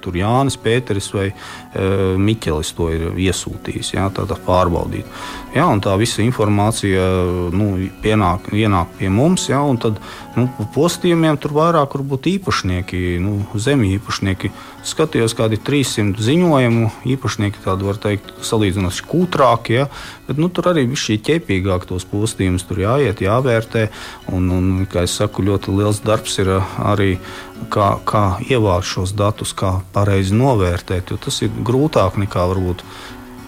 Tur 0.00 0.16
Jānis, 0.16 0.56
Pēteris 0.56 1.12
vai 1.14 1.26
e, 1.26 1.34
Miķelis 2.16 2.72
to 2.76 2.88
ir 2.90 3.02
iesūtījis, 3.16 3.94
jā, 3.94 4.08
tādā 4.10 4.36
pārbaudīt. 4.46 5.06
Jā, 5.54 5.66
tā 5.84 5.96
visa 5.98 6.22
informācija 6.22 7.02
nu, 7.52 7.88
pienāk, 8.02 8.52
ienāk 8.52 8.86
pie 8.98 9.08
mums, 9.08 9.48
jā, 9.48 9.60
un 9.60 9.76
tad 9.76 9.98
nu, 10.36 10.48
postījumiem 10.74 11.36
tur 11.36 11.52
vairāk 11.52 11.92
varbūt 11.98 12.30
īpašnieki, 12.36 13.18
nu, 13.20 13.42
zemju 13.54 13.98
īpašnieki. 13.98 14.52
Skatījos, 14.82 15.36
kādi 15.38 15.60
300 15.62 16.18
ziņojumu 16.26 16.88
īpašnieki, 17.14 17.60
tādi 17.62 17.86
var 17.86 18.00
teikt, 18.02 18.32
salīdzinoši 18.42 19.04
kūtrāki, 19.06 19.76
ja, 19.76 19.84
bet 20.26 20.40
nu, 20.42 20.48
tur 20.50 20.72
arī 20.72 20.88
bija 20.90 21.04
šī 21.04 21.18
ķepīgāk 21.28 21.86
tos 21.86 22.06
postījumus 22.10 22.66
tur 22.66 22.80
jāiet, 22.82 23.22
jāvērtē. 23.22 23.86
Un, 24.34 24.50
un, 24.50 24.72
kā 24.90 25.04
es 25.06 25.14
saku, 25.20 25.46
ļoti 25.46 25.76
liels 25.78 26.02
darbs 26.02 26.34
ir 26.42 26.50
uh, 26.56 26.74
arī 26.90 27.14
kā, 27.70 27.92
kā 28.08 28.24
ievākt 28.42 28.90
šos 28.90 29.14
datus, 29.14 29.54
kā 29.54 29.76
pareizi 29.94 30.34
novērtēt, 30.34 31.14
jo 31.14 31.22
tas 31.22 31.38
ir 31.46 31.54
grūtāk 31.62 32.18
nekā 32.24 32.50
varbūt 32.50 32.82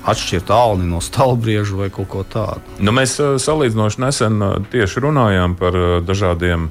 atšķirt 0.06 0.54
alni 0.54 0.86
no 0.86 1.02
stalbrieža 1.02 1.82
vai 1.82 1.90
kaut 1.90 2.12
ko 2.14 2.22
tādu. 2.22 2.62
Nu, 2.78 2.94
mēs 2.94 3.18
uh, 3.18 3.34
salīdzinoši 3.42 4.06
nesen 4.06 4.38
uh, 4.38 4.58
tieši 4.70 5.02
runājām 5.02 5.58
par 5.58 5.82
dažādiem 6.06 6.70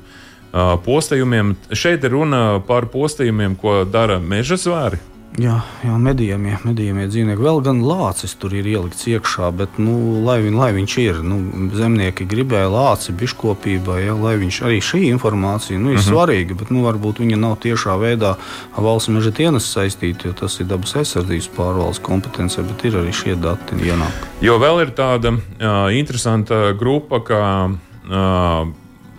postījumiem. 0.53 1.55
Šeit 1.73 2.05
ir 2.05 2.13
runa 2.13 2.43
par 2.67 2.85
postījumiem, 2.93 3.57
ko 3.59 3.81
dara 3.89 4.19
meža 4.21 4.59
zvēri. 4.61 5.01
Jā, 5.41 5.55
jā 5.81 5.95
medījumie, 5.97 6.59
medījumie 6.61 7.07
dzīvnieki. 7.09 7.41
Vēl 7.41 7.61
gan 7.65 7.79
lācis 7.81 8.35
tur 8.37 8.53
ir 8.53 8.67
ielikts 8.69 9.07
iekšā, 9.09 9.47
bet, 9.57 9.79
nu, 9.81 10.21
lai, 10.21 10.35
viņ, 10.43 10.57
lai 10.59 10.67
viņš 10.75 10.97
ir, 11.01 11.21
nu, 11.25 11.39
zemnieki 11.73 12.27
gribēja 12.29 12.67
lāci 12.69 13.15
biškopībā, 13.17 13.95
ja, 14.03 14.13
lai 14.13 14.35
viņš 14.43 14.59
arī 14.67 14.77
šī 14.85 15.01
informācija 15.09 15.79
nu, 15.79 15.89
ir 15.89 15.97
uh 15.97 16.03
mhm. 16.03 16.03
-huh. 16.03 16.11
svarīga, 16.11 16.57
bet, 16.59 16.69
nu, 16.69 16.83
varbūt 16.85 17.23
viņa 17.23 17.39
nav 17.41 17.57
tiešā 17.65 17.97
veidā 17.97 18.35
valsts 18.77 19.09
meža 19.09 19.31
dienas 19.33 19.71
saistīta, 19.73 20.29
jo 20.29 20.33
tas 20.37 20.59
ir 20.59 20.69
dabas 20.69 20.93
aizsardzības 21.01 21.49
pārvaldes 21.57 22.01
kompetence, 22.01 22.61
bet 22.61 22.85
ir 22.85 22.99
arī 23.01 23.11
šie 23.11 23.35
dati 23.35 23.75
ienāk. 23.75 24.29
Jo 24.41 24.59
vēl 24.61 24.85
ir 24.85 24.93
tāda 24.93 25.33
uh, 25.33 25.89
interesanta 25.89 26.73
grupa, 26.77 27.23
kā 27.25 27.73
uh, 27.73 28.69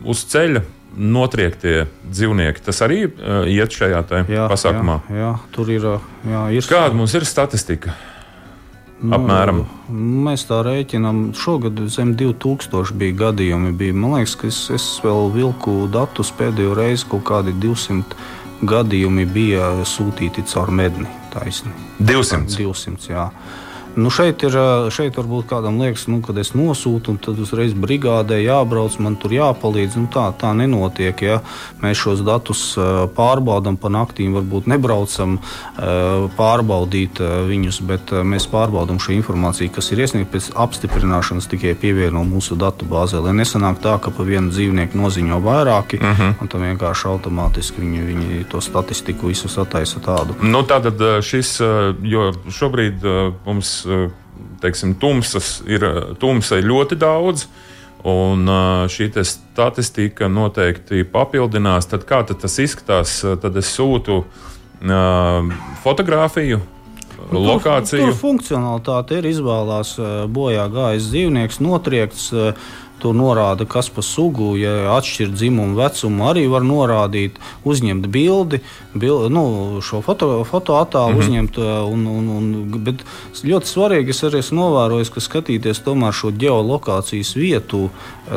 uz 0.04 0.24
ceļa 0.30 0.62
notriektie 0.96 1.84
dzīvnieki. 2.06 2.64
Tas 2.64 2.82
arī 2.86 3.04
uh, 3.08 3.44
iet 3.50 3.74
šajā 3.74 4.02
jā, 4.30 4.48
pasākumā. 4.50 5.00
Jā, 5.10 5.20
jā, 5.20 5.30
tur 5.54 5.70
ir. 5.74 5.86
Jā, 6.28 6.48
ir 6.54 6.68
Kāda 6.68 6.96
mums 6.96 7.14
ir 7.18 7.26
statistika? 7.28 7.94
Nu, 9.04 9.18
Apmēram. 9.18 9.64
Mēs 10.24 10.46
tā 10.48 10.62
rēķinām. 10.64 11.26
Šogad 11.36 11.82
zem 11.92 12.14
2000 12.16 12.94
bija 13.00 13.18
gadījumi. 13.26 13.74
Bija, 13.76 13.96
man 13.96 14.16
liekas, 14.16 14.36
ka 14.40 14.48
es, 14.48 14.60
es 14.72 14.86
vēl 15.04 15.28
vilku 15.34 15.84
datus 15.92 16.30
pēdējo 16.38 16.76
reizi 16.78 17.10
kaut 17.10 17.26
kādi 17.28 17.52
200 17.60 18.64
gadījumi 18.64 19.26
bija 19.28 19.72
sūtīti 19.88 20.46
caur 20.54 20.72
medni. 20.72 21.10
Taisni. 21.34 21.74
200. 21.98 22.54
200 22.54 23.10
jā. 23.10 23.28
Nu 23.96 24.10
šeit, 24.10 24.42
ir, 24.42 24.56
šeit 24.90 25.14
varbūt 25.14 25.46
kādam 25.50 25.78
liekas, 25.78 26.08
nu, 26.10 26.18
kad 26.24 26.38
es 26.42 26.50
nosūtu, 26.56 27.14
un 27.14 27.18
tad 27.22 27.38
uzreiz 27.38 27.74
brigādē 27.78 28.40
jābrauc, 28.42 28.96
man 28.98 29.14
tur 29.20 29.34
jāpalīdz. 29.36 29.98
Nu, 30.02 30.08
tā, 30.10 30.26
tā 30.38 30.50
nenotiek. 30.56 31.22
Ja? 31.22 31.36
Mēs 31.82 32.00
šos 32.02 32.24
datus 32.26 32.62
pārbaudām 33.14 33.78
pa 33.78 33.92
naktīm, 33.94 34.34
varbūt 34.34 34.66
nebraucam 34.70 35.36
pārbaudīt 36.38 37.22
viņus, 37.50 37.80
bet 37.86 38.10
mēs 38.26 38.48
pārbaudām 38.50 38.98
šo 39.02 39.14
informāciju, 39.14 39.72
kas 39.76 39.92
ir 39.94 40.02
iesniegta 40.02 40.32
pēc 40.34 40.50
apstiprināšanas, 40.64 41.48
tikai 41.52 41.76
pievieno 41.78 42.24
mūsu 42.26 42.58
datu 42.58 42.88
bāzē. 42.90 43.22
Lai 43.22 43.36
nesanāk 43.38 43.78
tā, 43.84 43.94
ka 44.02 44.10
pa 44.14 44.26
vienu 44.26 44.50
dzīvnieku 44.50 44.98
noziņo 44.98 45.38
vairāki, 45.44 46.02
uh 46.02 46.08
mhm. 46.10 46.22
-huh. 46.22 46.42
un 46.42 46.48
tam 46.50 46.66
vienkārši 46.66 47.08
automātiski 47.12 47.80
viņi, 47.84 48.04
viņi 48.10 48.44
to 48.50 48.60
statistiku 48.60 49.30
visu 49.30 49.48
sataisa 49.48 50.00
tādu. 50.00 50.34
Nu, 50.42 50.62
tātad 50.66 50.98
šis, 51.22 51.60
jo 52.02 52.32
šobrīd 52.50 53.06
mums 53.46 53.83
teiksim, 54.62 54.96
tumsas 55.00 55.58
ir, 55.70 55.84
tumsa 56.20 56.58
ir 56.60 56.68
ļoti 56.68 56.98
daudz. 57.00 57.46
Un 58.04 58.44
eh, 58.50 58.84
šī 58.92 59.08
statistika 59.24 60.28
noteikti 60.28 61.06
papildinās. 61.08 61.88
Tad 61.88 62.04
kā 62.08 62.20
tad 62.28 62.42
tas 62.42 62.58
izskatās? 62.60 63.22
Tad 63.40 63.56
es 63.56 63.70
sūtu 63.72 64.18
uh, 64.20 65.54
fotografiju, 65.80 66.58
nu, 67.30 67.40
lokāciju. 67.46 68.02
Tur, 68.02 68.12
tur 68.12 68.18
funkcionalitāte 68.20 69.22
ir 69.22 69.30
izvēlēts 69.32 69.96
bojā 70.36 70.68
gājis 70.74 71.08
dzīvnieks, 71.14 71.62
notriekts. 71.64 72.28
Uh, 72.34 72.74
Tur 73.02 73.14
norāda, 73.16 73.66
kas 73.68 73.90
pa 73.92 74.00
sugu, 74.06 74.54
ja 74.56 74.94
atšķir 74.94 75.32
dzimumu, 75.34 75.76
vecumu, 75.76 76.24
arī 76.30 76.46
var 76.48 76.64
norādīt, 76.64 77.36
uzņemt 77.68 78.06
bildi, 78.08 78.60
bildi 78.94 79.32
nu, 79.34 79.44
šo 79.84 80.00
foto, 80.04 80.28
fotoattēlu 80.48 81.10
mm 81.10 81.18
-hmm. 81.18 81.24
uzņemt. 81.24 81.58
Un, 81.94 82.06
un, 82.06 82.28
un, 82.36 82.46
bet 82.86 83.04
ļoti 83.44 83.68
svarīgi 83.68 84.14
es 84.14 84.24
arī 84.24 84.40
esmu 84.40 84.60
novērojis, 84.60 85.10
ka 85.10 85.20
skatīties 85.20 85.82
tomēr 85.84 86.12
šo 86.12 86.30
geolokācijas 86.30 87.34
vietu, 87.36 87.90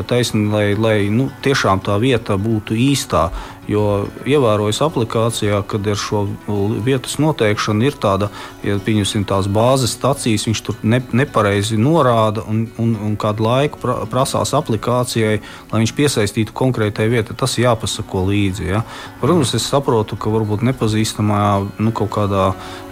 taisni, 0.06 0.50
lai, 0.52 0.74
lai 0.74 0.98
nu, 1.10 1.30
tiešām 1.42 1.80
tā 1.80 1.98
vieta 2.00 2.36
būtu 2.36 2.74
īstā. 2.74 3.30
Jo 3.68 4.06
ievērojis 4.24 4.78
aplikācijā, 4.80 5.58
kad 5.68 5.84
ir 5.84 5.98
šo 6.00 6.22
vietas 6.86 7.18
noteikšana, 7.20 7.84
ir 7.84 7.98
tāda, 8.00 8.30
ja 8.64 8.78
pieņemsim 8.80 9.26
tās 9.28 9.44
bāzes 9.52 9.92
stacijas, 9.92 10.46
viņš 10.48 10.62
tur 10.64 10.78
ne, 10.88 11.02
nepareizi 11.12 11.76
norāda 11.76 12.46
un, 12.48 12.62
un, 12.80 12.94
un 13.04 13.18
kādu 13.20 13.44
laiku 13.44 13.82
pra, 13.82 13.98
prasās 14.08 14.54
aplikācijai, 14.56 15.42
lai 15.68 15.82
viņš 15.82 15.92
piesaistītu 15.98 16.54
konkrētai 16.56 17.10
vietai. 17.12 17.36
Tas 17.36 17.58
jāpasako 17.60 18.24
līdzi. 18.30 18.70
Ja? 18.70 18.80
Protams, 19.20 19.52
es 19.58 19.68
saprotu, 19.68 20.16
ka 20.16 20.32
varbūt 20.32 20.64
nepazīstamā 20.70 21.42
nu, 21.76 21.92
kaut 21.92 22.14
kādā 22.16 22.46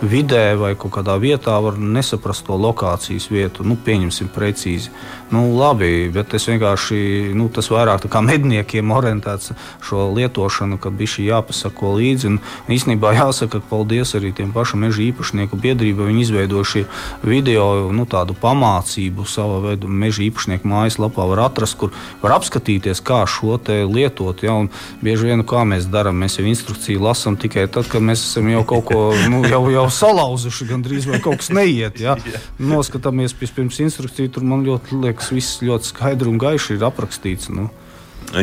vidē 0.05 0.59
vai 0.61 0.75
kaut 0.77 0.93
kādā 0.99 1.17
vietā 1.23 1.57
var 1.65 1.81
nesaprast 1.81 2.45
to 2.51 2.61
lokācijas 2.61 3.31
vietu. 3.33 3.65
Nu, 3.65 3.79
pieņemsim 3.81 4.29
precīzi. 4.35 4.93
Nu, 5.33 5.47
labi, 5.57 6.11
bet 6.13 6.37
es 6.37 6.51
vienkārši 6.53 7.33
nu, 7.33 7.49
tas 7.49 7.73
vairāk 7.73 8.05
kā 8.13 8.21
medniekiem 8.21 8.93
orientēts 8.93 9.57
šo 9.81 10.11
lietošanu 10.13 10.66
ievērošanu, 10.67 10.79
ka 10.81 10.91
bija 10.91 11.09
šī 11.09 11.27
jāpasako 11.31 11.95
līdzi. 11.97 12.27
Un, 12.29 12.39
īstenībā 12.69 13.15
jāsaka, 13.15 13.61
ka 13.61 13.69
paldies 13.71 14.15
arī 14.15 14.33
tiem 14.35 14.53
pašiem 14.53 14.87
meža 14.87 15.03
īpašnieku 15.03 15.57
biedrībai. 15.57 16.09
Viņi 16.11 16.23
izveidojuši 16.27 16.87
video 17.23 17.93
nu, 17.93 18.07
tādu 18.07 18.35
pamācību 18.35 19.27
savā 19.27 19.61
veidā. 19.63 19.87
Meža 19.87 20.25
īpašnieku 20.27 20.67
mājaslapā 20.67 21.27
var 21.31 21.47
atrast, 21.47 21.77
kur 21.79 21.93
var 22.23 22.37
apskatīties, 22.39 23.03
kā 23.03 23.25
šo 23.27 23.59
lietot. 23.67 24.43
Ja, 24.43 24.57
bieži 25.03 25.31
vien, 25.31 25.45
kā 25.45 25.65
mēs 25.65 25.87
darām, 25.87 26.19
mēs 26.21 26.39
jau 26.39 26.47
instrukciju 26.47 27.03
lasām 27.03 27.37
tikai 27.37 27.67
tad, 27.69 27.89
kad 27.89 28.03
mēs 28.03 28.25
esam 28.27 28.49
jau 28.51 28.65
kaut 28.67 28.87
ko 28.91 29.01
nu, 29.31 29.43
jau, 29.47 29.63
jau 29.71 29.87
salauzuši, 29.91 30.69
gandrīz 30.69 31.09
vai 31.09 31.21
kaut 31.21 31.41
kas 31.41 31.51
neiet. 31.55 32.01
Ja. 32.01 32.17
Noskatāmies 32.59 33.35
pirms 33.37 33.81
instrukciju, 33.81 34.33
tur 34.35 34.45
man 34.45 34.67
ļoti 34.67 35.01
liekas, 35.07 35.33
viss 35.33 35.63
ļoti 35.65 35.93
skaidri 35.93 36.31
un 36.31 36.39
gaiši 36.43 36.77
ir 36.77 36.87
aprakstīts. 36.87 37.51
Nu. 37.55 37.71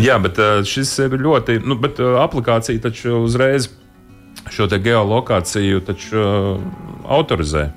Jā, 0.04 0.16
bet 0.24 0.40
šis 0.70 0.92
ir 1.04 1.18
ļoti. 1.20 1.60
Nu, 1.68 1.76
bet 1.80 2.00
aplikācija 2.00 2.82
taču 2.82 3.20
uzreiz 3.26 3.70
šo 4.54 4.68
geolokāciju 4.68 5.84
taču, 5.88 6.24
autorizē. 7.08 7.70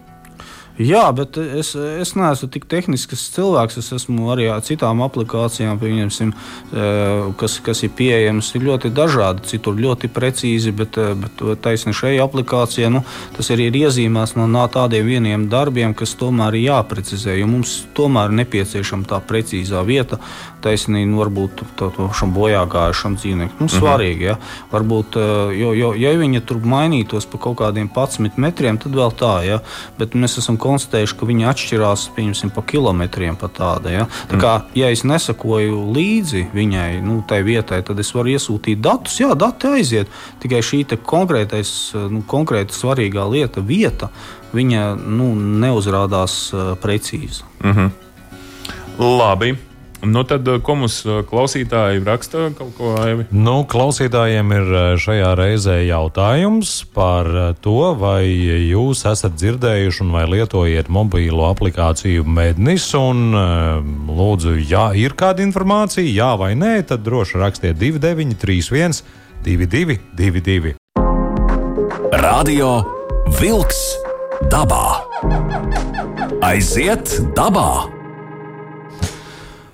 Jā, 0.76 1.06
bet 1.16 1.38
es, 1.40 1.70
es 1.72 2.12
neesmu 2.18 2.50
tik 2.52 2.66
tehnisks 2.68 3.30
cilvēks. 3.32 3.78
Es 3.80 3.88
esmu 3.96 4.28
arī 4.34 4.50
ar 4.52 4.60
citām 4.64 5.00
aplikācijām, 5.06 5.80
kas, 7.40 7.54
kas 7.64 7.80
ir 7.86 7.92
pieejamas. 7.96 8.50
Ir 8.58 8.66
ļoti 8.66 8.90
dažādi, 8.92 9.46
citur 9.48 9.78
ļoti 9.80 10.10
precīzi, 10.12 10.74
bet, 10.76 10.98
bet 11.22 11.44
taisni 11.64 11.94
šai 11.96 12.16
aplikācijai 12.20 12.90
nu, 12.92 13.02
tas 13.36 13.48
arī 13.54 13.70
ir 13.70 13.80
iezīmēts 13.86 14.36
no 14.36 14.66
tādiem 14.72 15.08
vieniem 15.08 15.48
darbiem, 15.52 15.94
kas 15.96 16.12
tomēr 16.20 16.58
ir 16.58 16.68
jāprecizē. 16.68 17.38
Mums 17.48 17.78
tomēr 17.96 18.28
ir 18.28 18.40
nepieciešama 18.42 19.08
tā 19.08 19.22
precīzā 19.24 19.80
vieta, 19.86 20.20
taisnība 20.66 21.08
nu, 21.08 21.20
varbūt 21.22 21.64
tam 21.78 22.36
bojā 22.36 22.64
gājušam 22.68 23.16
dzīvniekam. 23.16 23.56
Nu, 23.62 23.68
mhm. 23.68 23.74
svarīgi, 23.78 24.28
ja? 24.28 24.36
Varbūt, 24.72 25.18
jo, 25.56 25.72
jo, 25.78 25.92
ja 25.96 26.12
viņi 26.18 26.44
tur 26.44 26.60
mainītos 26.66 27.28
pa 27.30 27.40
kaut 27.40 27.60
kādiem 27.62 27.88
11 27.88 28.40
metriem, 28.42 28.80
tad 28.82 28.96
vēl 28.96 29.16
tā, 29.16 29.34
ja? 29.46 29.60
bet 29.96 30.16
mēs 30.18 30.36
esam 30.42 30.58
konstatējuši, 30.66 31.16
ka 31.16 31.28
viņi 31.30 31.48
atšķirās 31.52 32.06
pa 32.54 32.64
kilometriem. 32.66 33.38
Pa 33.40 33.48
tāda, 33.52 33.92
ja? 33.92 34.06
Tā 34.30 34.40
kā, 34.40 34.52
ja 34.76 34.90
es 34.92 35.04
nesakoju 35.06 35.84
līdzi 35.96 36.46
viņai, 36.56 37.02
nu, 37.04 37.20
tai 37.28 37.42
vietai, 37.46 37.82
tad 37.86 38.00
es 38.02 38.12
varu 38.14 38.34
iesūtīt 38.34 38.82
datus. 38.82 39.20
Jā, 39.22 39.34
dati 39.38 39.70
aiziet. 39.78 40.10
Tikai 40.42 40.62
šī 40.64 40.84
konkrētais, 41.06 41.70
nu, 42.10 42.22
konkrēta 42.26 42.74
svarīgā 42.76 43.26
lieta, 43.30 43.60
vieta, 43.60 44.10
viņa 44.56 44.96
nu, 44.96 45.32
neuzrādās 45.36 46.36
uh, 46.54 46.74
precīzi. 46.80 47.44
Mm 47.62 47.72
-hmm. 47.72 47.90
Labi. 48.98 49.56
Nu, 50.04 50.22
tad, 50.28 50.44
ko 50.62 50.74
mums 50.76 50.98
klausītāji 51.30 52.02
raksta? 52.04 52.50
Ko, 52.76 52.92
nu, 53.32 53.54
klausītājiem 53.70 54.52
ir 54.52 54.74
šajā 55.00 55.30
reizē 55.38 55.78
jautājums 55.86 56.78
par 56.94 57.28
to, 57.64 57.94
vai 57.98 58.28
jūs 58.28 59.06
esat 59.08 59.38
dzirdējuši 59.40 60.04
un 60.04 60.12
vai 60.14 60.26
lietojat 60.28 60.90
mobīlo 60.92 61.48
aplikāciju 61.48 62.26
Mednis. 62.28 62.90
Un, 62.98 63.32
lūdzu, 64.12 64.58
ja 64.68 64.90
ir 64.96 65.16
kāda 65.18 65.44
informācija, 65.46 66.04
jā 66.06 66.32
vai 66.38 66.52
nē, 66.58 66.74
tad 66.92 67.04
droši 67.06 67.40
rakstiet 67.40 67.80
2931, 67.80 69.00
2222. 69.46 70.76
Radio 72.22 72.70
Wolks 73.40 73.82
dabā. 74.52 75.00
Aiziet 76.44 77.18
dabā! 77.34 77.95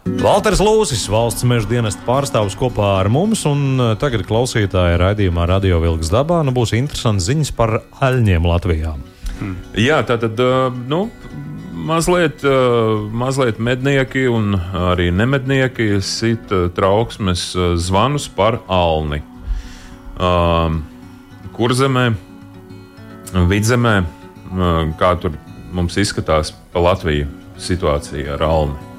Valters 0.03 0.59
Lūsis, 0.59 1.05
valsts 1.11 1.45
meža 1.47 1.69
dienesta 1.71 2.03
pārstāvis 2.03 2.57
kopā 2.59 2.89
ar 2.99 3.09
mums, 3.13 3.45
un 3.47 3.79
eh, 3.79 3.93
tagad 4.03 4.25
klausītāja 4.27 4.99
raidījumā 4.99 5.47
Radio 5.47 5.79
Vilks 5.83 6.11
dabā 6.11 6.41
nu, 6.43 6.55
būs 6.55 6.75
interesants 6.75 7.29
ziņas 7.29 7.53
par 7.55 7.77
aļņiem 8.03 8.49
Latvijā. 8.51 8.97
Hmm. 9.39 9.55
Jā, 9.79 10.01
tā 10.07 10.19
tad, 10.23 10.43
eh, 10.43 10.81
nu, 10.91 11.05
mazliet, 11.87 12.43
eh, 12.43 13.07
mazliet 13.15 13.63
mednieki 13.63 14.27
un 14.31 14.59
arī 14.91 15.13
nemednieki 15.15 16.03
sit 16.03 16.51
trauksmes 16.75 17.53
zvanus 17.79 18.27
par 18.27 18.59
alni. 18.67 19.23
Um, 20.23 20.83
kurzemē, 21.57 22.11
vidzemē, 23.33 23.97
kā 25.01 25.17
tur 25.23 25.39
mums 25.73 25.97
izskatās 25.99 26.53
pa 26.75 26.83
Latviju 26.85 27.31
situācija 27.59 28.37
ar 28.37 28.51
alni. 28.51 28.92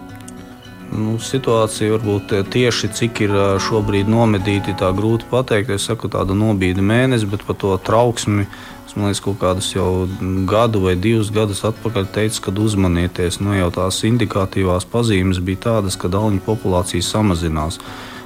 Nu, 0.93 1.15
situācija 1.17 1.95
varbūt 1.95 2.33
tieši 2.53 2.89
cik 2.93 3.23
ir 3.25 3.33
šobrīd 3.65 4.09
nomedīti, 4.11 4.75
tā 4.77 4.91
grūti 4.93 5.25
pateikt. 5.31 5.71
Es 5.73 5.87
saku, 5.89 6.09
tāda 6.11 6.35
nobīde 6.37 6.83
mēnesis, 6.85 7.25
bet 7.29 7.45
par 7.47 7.57
to 7.61 7.73
trauksmi. 7.81 8.45
Es 8.85 8.93
man 8.93 9.09
liekas, 9.09 9.23
kaut 9.25 9.39
kādus 9.41 9.71
jau 9.73 10.05
gadu 10.49 10.83
vai 10.83 10.93
divus 10.99 11.31
gadus 11.33 11.63
atpakaļ 11.65 12.09
teicu, 12.13 12.43
kad 12.45 12.61
uzmanieties. 12.61 13.39
Nu, 13.41 13.55
jau 13.57 13.71
tās 13.73 14.03
indikatīvās 14.05 14.85
pazīmes 14.91 15.41
bija 15.41 15.63
tādas, 15.69 15.97
ka 15.97 16.11
daļņu 16.13 16.43
populācija 16.45 17.05
samazinās. 17.07 17.79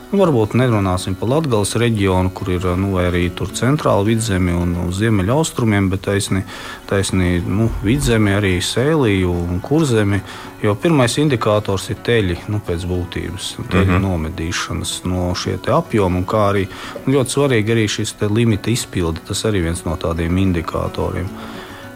Nu, 0.08 0.22
varbūt 0.22 0.54
nerunāsim 0.56 1.18
par 1.20 1.28
Latvijas 1.34 1.74
reģionu, 1.76 2.30
kur 2.32 2.48
ir 2.54 2.64
nu, 2.80 2.94
arī 3.02 3.26
centrāla 3.28 4.06
vidzeme 4.08 4.54
un 4.56 4.94
ziemeļaustrumiem, 4.96 5.90
bet 5.92 6.06
taisni, 6.06 6.46
taisni 6.88 7.42
nu, 7.44 7.68
vidzeme, 7.84 8.38
arī 8.38 8.54
sēlīju 8.64 9.34
un 9.36 9.60
kurzemi. 9.60 10.22
Jo 10.64 10.78
pirmais 10.80 11.18
indikators 11.20 11.90
ir 11.92 12.00
teļi 12.08 12.38
nu, 12.48 12.62
pēc 12.64 12.86
būtības, 12.88 13.50
teļu 13.68 13.84
mm 13.84 13.98
-hmm. 13.98 14.06
nomedīšanas 14.08 14.94
no 15.12 15.36
šie 15.36 15.58
apjomi, 15.76 16.24
kā 16.24 16.46
arī 16.54 16.64
nu, 17.06 17.14
ļoti 17.18 17.36
svarīgi 17.36 17.76
arī 17.76 17.88
šis 17.88 18.16
limita 18.32 18.72
izpilde. 18.72 19.20
Tas 19.28 19.44
arī 19.44 19.62
viens 19.68 19.84
no 19.84 19.98
tādiem 20.00 20.38
indikatoriem. 20.38 21.28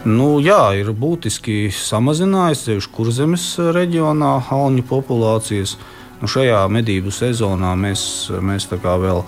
Nu, 0.03 0.41
jā, 0.41 0.75
ir 0.75 0.91
būtiski 0.91 1.72
samazinājies 1.72 2.65
ceļš 2.65 2.91
kurzemes 2.91 3.56
reģionā 3.58 4.36
alņu 4.51 4.84
populācijas. 4.84 5.77
Nu, 6.22 6.30
šajā 6.30 6.60
medību 6.70 7.10
sezonā 7.10 7.72
mēs, 7.82 8.01
mēs 8.46 8.68
vēl, 8.70 9.24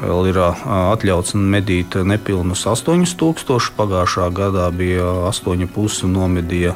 vēl 0.00 0.28
ir 0.30 0.38
atļauts 0.40 1.34
medīt 1.36 1.98
nepilnus 2.08 2.62
8000. 2.64 3.74
Pagājušā 3.76 4.30
gadā 4.32 4.70
bija 4.72 5.04
8,5 5.28 6.06
un 6.08 6.14
nomedīja 6.16 6.72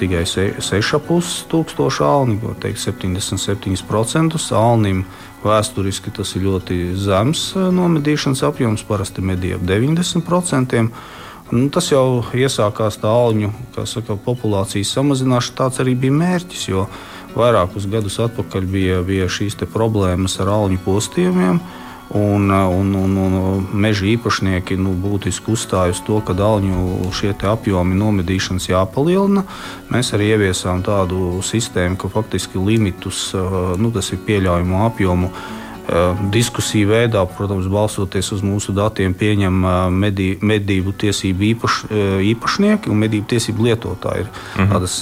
tikai 0.00 0.24
6,5 0.24 1.34
tūkstoši 1.52 2.06
alni, 2.06 2.38
ko 2.40 2.54
teikt 2.56 2.80
77% 2.80 4.40
alnim. 4.56 5.04
Vēsturiski 5.44 6.08
tas 6.16 6.32
ir 6.38 6.46
ļoti 6.46 6.78
zems 6.96 7.50
nomedīšanas 7.76 8.40
apjoms, 8.48 8.86
parasti 8.88 9.20
medīja 9.20 9.60
ap 9.60 9.68
90%. 9.68 10.80
Nu, 11.52 11.66
tas 11.68 11.90
jau 11.92 12.24
iesākās 12.32 12.96
tā 13.02 13.10
alņu 13.12 13.52
saka, 13.84 14.16
populācijas 14.16 14.94
samazināšana. 14.96 15.58
Tāds 15.58 15.82
arī 15.84 15.92
bija 16.06 16.16
mērķis. 16.16 16.70
Jo, 16.70 16.86
Vairākus 17.34 17.88
gadus 17.90 18.20
atpakaļ 18.22 18.68
bija, 18.70 19.00
bija 19.06 19.30
šīs 19.30 19.58
problēmas 19.72 20.38
ar 20.42 20.52
alņu 20.54 20.78
postījumiem. 20.84 21.58
Un, 22.14 22.50
un, 22.52 22.90
un, 22.94 23.14
un 23.18 23.64
meža 23.80 24.04
īpašnieki 24.12 24.76
nu, 24.78 24.92
būtiski 25.02 25.50
uzstāja 25.50 25.94
uz 25.96 26.02
to, 26.04 26.20
ka 26.22 26.36
daļņu 26.36 27.08
apjomi 27.50 27.96
nomedīšanas 27.98 28.68
jāpalielina. 28.68 29.42
Mēs 29.90 30.12
arī 30.14 30.34
ieviesām 30.36 30.84
tādu 30.86 31.40
sistēmu, 31.42 31.98
ka 31.98 32.12
faktiski 32.12 32.60
limitus, 32.60 33.30
nu, 33.80 33.90
tas 33.90 34.12
ir 34.14 34.22
pieļaujamo 34.28 34.84
apjomu, 34.86 35.32
Eh, 35.32 35.63
diskusiju 36.32 36.88
veidā, 36.88 37.24
protams, 37.36 37.66
balstoties 37.68 38.30
uz 38.32 38.42
mūsu 38.44 38.72
datiem, 38.76 39.14
pieņem 39.14 39.64
eh, 39.64 39.74
medī, 39.92 40.28
medību 40.40 40.94
tiesību 41.00 41.44
īpaš, 41.50 41.78
eh, 41.90 42.22
īpašnieki 42.30 42.92
un 42.92 43.02
medību 43.02 43.28
tiesību 43.34 43.66
lietotāji. 43.68 44.24
Ir 44.24 44.28
uh 44.28 44.60
mhm. 44.60 44.64
-huh. 44.64 44.72
tādas 44.72 44.94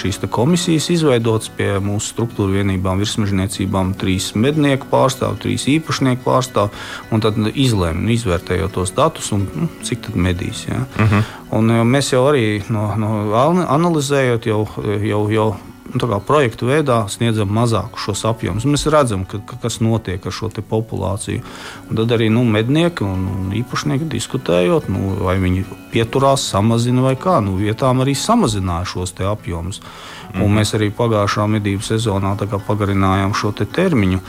šīs 0.00 0.20
komisijas 0.30 0.90
izveidotas 0.90 1.48
pie 1.48 1.78
mūsu 1.80 2.14
struktūra 2.14 2.52
vienībām, 2.62 2.98
virsmežniecībām, 2.98 3.94
trīs 3.94 4.34
mednieku 4.34 4.86
pārstāvji, 4.90 5.40
trīs 5.42 5.66
īpašnieku 5.68 6.22
pārstāvji, 6.24 6.70
un 7.10 7.20
tad 7.20 7.34
izlēma, 7.54 8.10
izvērtējot 8.10 8.72
tos 8.72 8.92
datus 8.92 9.32
un 9.32 9.46
nu, 9.54 9.68
cik 9.82 10.00
tad 10.06 10.16
medīs. 10.16 10.66
Ja? 10.68 10.86
Uh 10.96 11.04
mhm. 11.04 11.14
-huh. 11.14 11.22
Un 11.50 11.70
mēs 11.70 12.12
jau 12.12 12.24
arī 12.32 12.62
no, 12.68 12.94
no 12.96 13.64
analizējot, 13.68 14.46
jau, 14.46 14.66
jau, 15.02 15.30
jau 15.30 15.54
nu, 15.92 16.20
projektu 16.26 16.68
veidā 16.68 17.04
sniedzam 17.12 17.50
mazāku 17.52 18.00
šos 18.00 18.24
apjomus. 18.28 18.64
Mēs 18.68 18.86
redzam, 18.92 19.24
ka, 19.28 19.40
ka, 19.44 19.58
kas 19.62 19.80
notiek 19.84 20.24
ar 20.24 20.32
šo 20.32 20.48
populāciju. 20.54 21.42
Un 21.90 22.00
tad 22.00 22.14
arī 22.16 22.30
nu, 22.32 22.44
mednieki 22.44 23.04
un, 23.04 23.26
un 23.28 23.52
īpašnieki 23.54 24.08
diskutējot, 24.08 24.88
nu, 24.88 25.14
vai 25.20 25.36
viņi 25.42 25.64
pieturās, 25.92 26.48
samazina 26.54 27.04
vai 27.04 27.14
kā. 27.20 27.40
Nu, 27.44 27.58
vietām 27.60 28.00
arī 28.00 28.16
samazināja 28.16 28.88
šos 28.94 29.14
apjomus. 29.28 29.80
Mm. 30.34 30.42
Un 30.42 30.58
mēs 30.58 30.74
arī 30.74 30.90
pagājušā 30.90 31.46
medību 31.58 31.84
sezonā 31.84 32.34
pagarinājām 32.66 33.34
šo 33.34 33.52
te 33.52 33.64
termiņu 33.64 34.20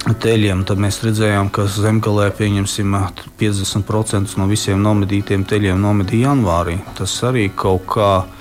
teļiem, 0.00 0.64
tad 0.64 0.80
mēs 0.80 1.02
redzējām, 1.04 1.50
ka 1.52 1.66
zemgālē 1.68 2.30
pieņemsim 2.32 2.96
50% 3.38 4.38
no 4.40 4.46
visiem 4.48 4.80
nomedītiem 4.80 5.44
teļiem 5.44 5.80
nomedīja 5.80 6.30
janvārī. 6.30 6.78
Tas 6.96 7.12
arī 7.28 7.50
kaut 7.54 7.84
kādā 7.92 8.39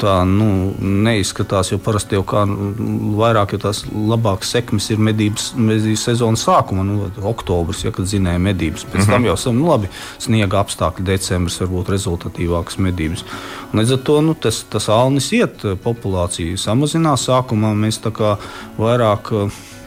tā 0.00 0.14
nu, 0.28 0.48
neizskatās. 0.80 1.72
Jo 1.72 1.78
parasti 1.82 2.18
jau 2.18 2.24
kā 2.26 2.44
nu, 2.48 2.70
vairāk, 3.18 3.54
jo 3.54 3.62
tās 3.64 3.82
labākas 3.90 4.52
sekmes 4.54 4.90
ir 4.92 5.00
medības, 5.02 5.50
medības 5.56 6.04
sezonas 6.08 6.44
sākuma, 6.46 6.84
nu, 6.86 7.08
oktobris, 7.30 7.84
ja, 7.84 7.94
kad 7.94 8.08
zinēja 8.10 8.42
medības. 8.42 8.84
Pēc 8.84 9.00
mm 9.00 9.06
-hmm. 9.06 9.10
tam 9.16 9.24
jau 9.24 9.34
esam 9.34 9.58
nu, 9.58 9.68
labi, 9.70 9.90
sniega 10.18 10.60
apstākļi, 10.60 11.06
decembris 11.12 11.60
var 11.60 11.68
būt 11.68 11.92
rezultatīvākas 11.96 12.78
medības. 12.78 13.24
Un 13.72 13.80
līdz 13.80 13.92
ar 13.92 13.98
to 14.04 14.20
nu, 14.20 14.34
tas, 14.34 14.64
tas 14.70 14.88
alnis 14.88 15.32
iet, 15.32 15.62
populācija 15.84 16.56
samazinās. 16.56 17.28
Sākumā 17.28 17.74
mēs 17.74 18.00
tā 18.00 18.10
kā 18.10 18.36
vairāk 18.78 19.32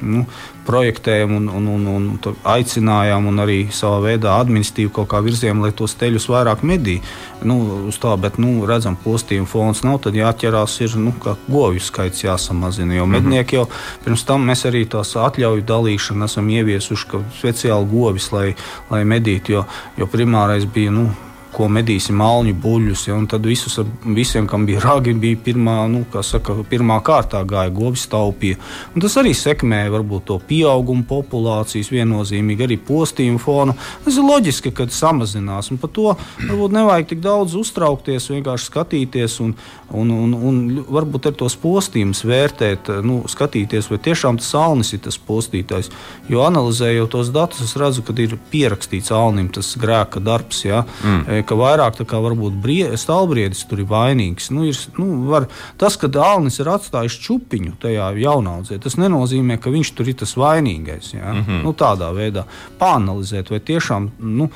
nu, 0.03 0.25
projektējam 0.67 1.33
un, 1.37 1.47
un, 1.51 1.67
un, 1.73 1.87
un 1.95 2.37
aicinājām, 2.47 3.27
un 3.31 3.43
arī 3.43 3.57
savā 3.73 3.99
veidā 4.05 4.37
administratīvi 4.39 4.91
kaut 4.95 5.09
kā 5.11 5.19
virzījām, 5.23 5.63
lai 5.63 5.73
tos 5.75 5.95
teļus 5.99 6.29
vairāk 6.31 6.63
medī. 6.67 6.99
Nu, 7.43 7.57
tā, 7.99 8.13
bet 8.19 8.39
nu, 8.41 8.53
redzam, 8.69 8.95
postījuma 8.99 9.49
fons 9.49 9.83
nav, 9.87 9.99
tad 10.05 10.15
jāķerās 10.17 10.77
ir 10.85 10.95
nu, 11.01 11.13
govju 11.47 11.83
skaits 11.83 12.23
jāsamazina. 12.23 12.95
Jo 12.99 13.07
mhm. 13.07 13.17
mednieki 13.17 13.59
jau 13.59 13.67
pirms 14.05 14.25
tam 14.27 14.47
mēs 14.49 14.65
arī 14.69 14.85
tās 14.89 15.15
atļauju 15.19 15.67
dalīšanu 15.67 16.29
esam 16.29 16.49
ieviesuši, 16.53 17.11
ka 17.11 17.21
speciāli 17.39 17.91
govis, 17.91 18.31
lai, 18.35 18.47
lai 18.91 19.03
medītu, 19.07 19.57
jo, 19.57 19.67
jo 19.99 20.09
primārais 20.11 20.67
bija. 20.69 20.93
Nu, 20.93 21.11
ko 21.53 21.67
medīsim 21.71 22.17
malņu 22.19 22.55
buļļus. 22.63 23.05
Ja, 23.07 23.17
tad 23.29 23.45
visus, 23.47 23.77
visiem, 24.03 24.47
kam 24.49 24.65
bija 24.67 24.81
ragi, 24.83 25.13
bija 25.17 25.39
pirmā, 25.45 25.77
nu, 25.91 26.03
saka, 26.25 26.55
pirmā 26.69 26.99
kārtā 27.05 27.43
gāja 27.47 27.71
govis 27.73 28.05
taupīja. 28.11 28.59
Un 28.93 29.03
tas 29.03 29.15
arī 29.21 29.33
sekmēja 29.37 29.93
varbūt 29.93 30.27
to 30.29 30.39
pieaugumu 30.47 31.05
populācijas 31.09 31.91
viennozīmīgi, 31.93 32.67
arī 32.67 32.79
postījumu 32.87 33.41
fonu. 33.41 33.77
Tas 34.05 34.17
ir 34.17 34.27
loģiski, 34.27 34.73
ka 34.75 34.87
samazinās. 34.91 35.71
Un 35.73 35.81
par 35.81 35.93
to 35.95 36.09
varbūt 36.41 36.75
nevajag 36.77 37.11
tik 37.13 37.23
daudz 37.23 37.57
uztraukties, 37.59 38.31
vienkārši 38.33 38.69
skatīties 38.69 39.39
un, 39.43 39.55
un, 39.93 40.13
un, 40.13 40.33
un 40.33 40.61
varbūt 40.93 41.29
ar 41.29 41.37
tos 41.43 41.57
postījumus 41.59 42.23
vērtēt, 42.27 42.91
nu, 43.05 43.21
skatīties, 43.29 43.89
vai 43.91 44.01
tiešām 44.03 44.39
tas 44.41 44.53
alnis 44.59 44.93
ir 44.95 45.03
tas 45.05 45.19
postītājs. 45.21 45.91
Jo 46.31 46.45
analizējot 46.47 47.13
tos 47.13 47.31
datus, 47.33 47.63
es 47.65 47.75
redzu, 47.79 48.03
ka 48.05 48.15
ir 48.21 48.35
pierakstīts 48.51 49.11
alnim 49.13 49.49
tas 49.53 49.73
grēka 49.79 50.21
darbs. 50.23 50.63
Ja? 50.65 50.83
Mm. 51.03 51.42
E, 51.43 51.47
ka 51.47 51.57
vairāk 51.59 51.99
kā 52.07 52.19
varbūt 52.23 52.63
stāvbriedis 52.99 53.65
tur 53.67 53.83
ir 53.83 53.89
vainīgs. 53.89 54.49
Nu, 54.53 54.65
ir, 54.67 54.77
nu, 54.97 55.27
var, 55.29 55.47
tas, 55.77 55.97
ka 55.99 56.07
Dānis 56.07 56.59
ir 56.59 56.71
atstājis 56.71 57.19
čupiņu 57.25 57.77
tajā 57.83 58.11
jaunaudzē, 58.23 58.79
tas 58.79 58.97
nenozīmē, 58.97 59.59
ka 59.61 59.73
viņš 59.73 59.93
tur 59.97 60.09
ir 60.09 60.19
tas 60.23 60.35
vainīgais. 60.39 61.13
Ja? 61.13 61.33
Mm 61.33 61.43
-hmm. 61.43 61.63
nu, 61.63 61.73
tādā 61.73 62.11
veidā 62.15 62.45
pāanalizēt, 62.79 63.51
vai 63.51 63.59
tiešām. 63.59 64.11
Nu, 64.19 64.49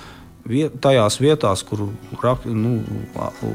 viet, 0.47 0.77
tajās 0.81 1.19
vietās, 1.21 1.63
kur 1.67 1.87
nu, 2.45 2.77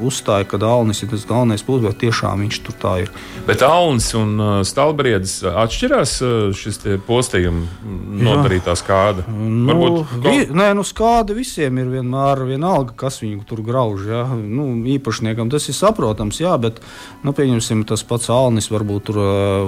uzstāja, 0.03 0.47
ka 0.49 0.59
Alnis 0.63 1.03
ir 1.03 1.11
tas 1.11 1.25
galvenais 1.27 1.63
pūlis, 1.65 1.87
bet 1.89 1.99
tiešām 2.03 2.43
viņš 2.45 2.59
tur 2.65 2.77
tā 2.81 2.93
ir. 3.03 3.11
Bet 3.47 3.63
Alnis 3.65 4.11
un 4.17 4.37
Stalbriedis 4.67 5.41
atšķirās 5.49 6.15
šis 6.57 6.81
postījuma 7.07 7.65
nodarītā 8.23 8.75
skāda? 8.79 9.25
Nu, 9.29 9.67
Varbūt, 9.71 10.15
vi, 10.23 10.35
nē, 10.53 10.69
nu 10.77 10.85
skāda 10.87 11.35
visiem 11.37 11.81
ir 11.81 11.91
vienmēr 11.91 12.43
vienalga, 12.47 12.95
kas 13.03 13.21
viņu 13.23 13.43
tur 13.49 13.63
grauž. 13.65 14.07
Ja? 14.09 14.23
Nu, 14.33 14.69
īpašniekam 14.95 15.51
tas 15.53 15.67
ir 15.69 15.77
saprotams, 15.77 16.41
jā, 16.43 16.53
bet, 16.61 16.79
nu, 17.25 17.33
pieņemsim, 17.35 17.85
tas 17.89 18.05
pats 18.07 18.31
Alnis 18.33 18.69
varbūt 18.73 19.09
tur 19.09 19.19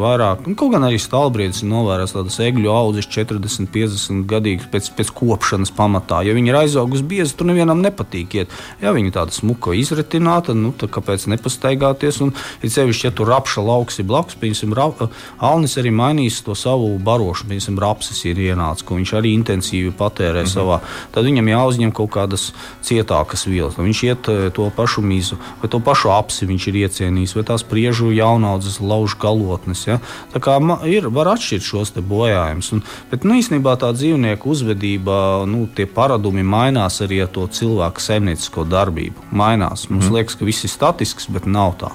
vairāk, 0.02 0.46
nu, 0.48 0.56
kaut 0.60 0.76
gan 0.76 0.88
arī 0.88 1.00
Stalbriedis 1.02 1.64
ir 1.64 1.72
novērojis 1.74 2.16
tādas 2.16 2.40
egļu 2.44 2.72
audzes 2.72 3.10
40, 3.12 3.72
50 3.74 4.26
gadīgas 4.30 4.70
pēc, 4.72 4.92
pēc 4.98 5.12
kopšanas 5.16 5.74
pamatā. 5.76 6.22
Ja 6.26 6.36
viņi 6.38 6.52
ir 6.52 6.60
aizaugusi 6.64 7.06
biezi, 7.16 7.36
tur 7.38 7.50
nevienam 7.50 7.82
nepatīk 7.84 8.38
iet. 8.42 8.54
Ja 8.84 8.94
viņi 8.96 9.14
tāda 9.16 9.36
smuka 9.36 9.76
izretināta, 9.78 10.56
nu, 10.58 10.74
tad 10.76 10.92
kāpēc 10.96 11.28
nepastaigāties? 11.32 12.22
Un, 12.26 12.34
ja 12.64 12.72
sevišķi, 12.78 13.08
ja 13.08 13.14
tur 13.16 13.32
rapša 13.32 13.64
lauks 13.66 14.00
ir 14.02 14.10
blakus, 14.10 14.38
piemēram, 14.42 14.76
ra, 14.76 15.10
Alnis 15.46 15.78
arī 15.82 15.92
mainīs 15.96 16.42
to 16.46 16.56
savu 16.58 16.94
barošu, 17.04 17.48
piemēram, 17.50 17.80
rapsis 17.82 18.24
ir 18.30 18.42
ienācis, 18.50 18.86
ko 18.86 19.00
viņš 19.00 19.16
arī 19.20 19.34
intensīvi 19.38 19.94
patērē 19.96 20.44
mhm. 20.44 20.52
savā. 20.52 20.82
Tad 21.16 21.28
viņam 21.28 21.52
jāuzņem 21.52 21.94
kaut 21.96 22.14
kādas 22.16 22.50
cietākas 22.86 23.46
vielas. 23.50 23.78
Viņš 23.80 24.04
iet 24.08 24.30
eh, 24.32 24.48
to 24.56 24.70
pašu 24.76 25.04
mizu, 25.06 25.40
vai 25.62 25.72
to 25.72 25.82
pašu 25.84 26.12
apsi 26.16 26.48
viņš 26.50 26.70
ir 26.72 26.80
iecienījis, 26.86 27.36
vai 27.38 27.46
tās 27.48 27.66
priežu 27.68 28.12
jaunaudzes 28.16 28.80
lauž 28.84 29.18
galotnes. 29.22 29.86
Ja? 29.88 30.00
Tā 30.34 30.42
kā 30.44 30.58
ir, 30.90 31.10
var 31.14 31.34
atšķirt 31.36 31.66
šos 31.66 31.94
bojājumus. 31.96 32.72
Bet 33.12 33.26
nu, 33.28 33.38
īstenībā 33.40 33.76
tā 33.80 33.92
dzīvnieku 33.96 34.52
uzvedība, 34.52 35.46
nu, 35.50 35.66
tie 35.76 35.88
paradumi 35.90 36.44
mainās 36.46 36.95
arī 37.04 37.22
ar 37.24 37.32
to 37.34 37.46
cilvēku 37.52 38.04
saimniecisko 38.04 38.66
darbību. 38.70 39.28
Mainās. 39.36 39.88
Mums 39.90 40.08
mm. 40.08 40.16
liekas, 40.18 40.38
ka 40.40 40.48
viss 40.48 40.68
ir 40.68 40.72
statisks, 40.74 41.28
bet 41.32 41.48
nav 41.50 41.76
tā. 41.82 41.92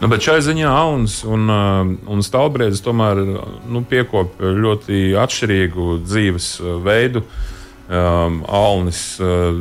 Nu, 0.00 0.08
bet 0.10 0.24
šai 0.24 0.40
ziņā 0.44 0.70
Auns 0.70 1.20
un, 1.26 1.48
uh, 1.50 1.90
un 2.10 2.24
Stalbriedis 2.24 2.82
tomēr 2.84 3.20
nu, 3.22 3.84
piekopja 3.88 4.54
ļoti 4.64 5.02
atšķirīgu 5.22 5.98
dzīves 6.04 6.48
uh, 6.62 6.78
veidu. 6.84 7.24
Um, 7.84 8.40
Alnis 8.48 9.00
uh, 9.20 9.52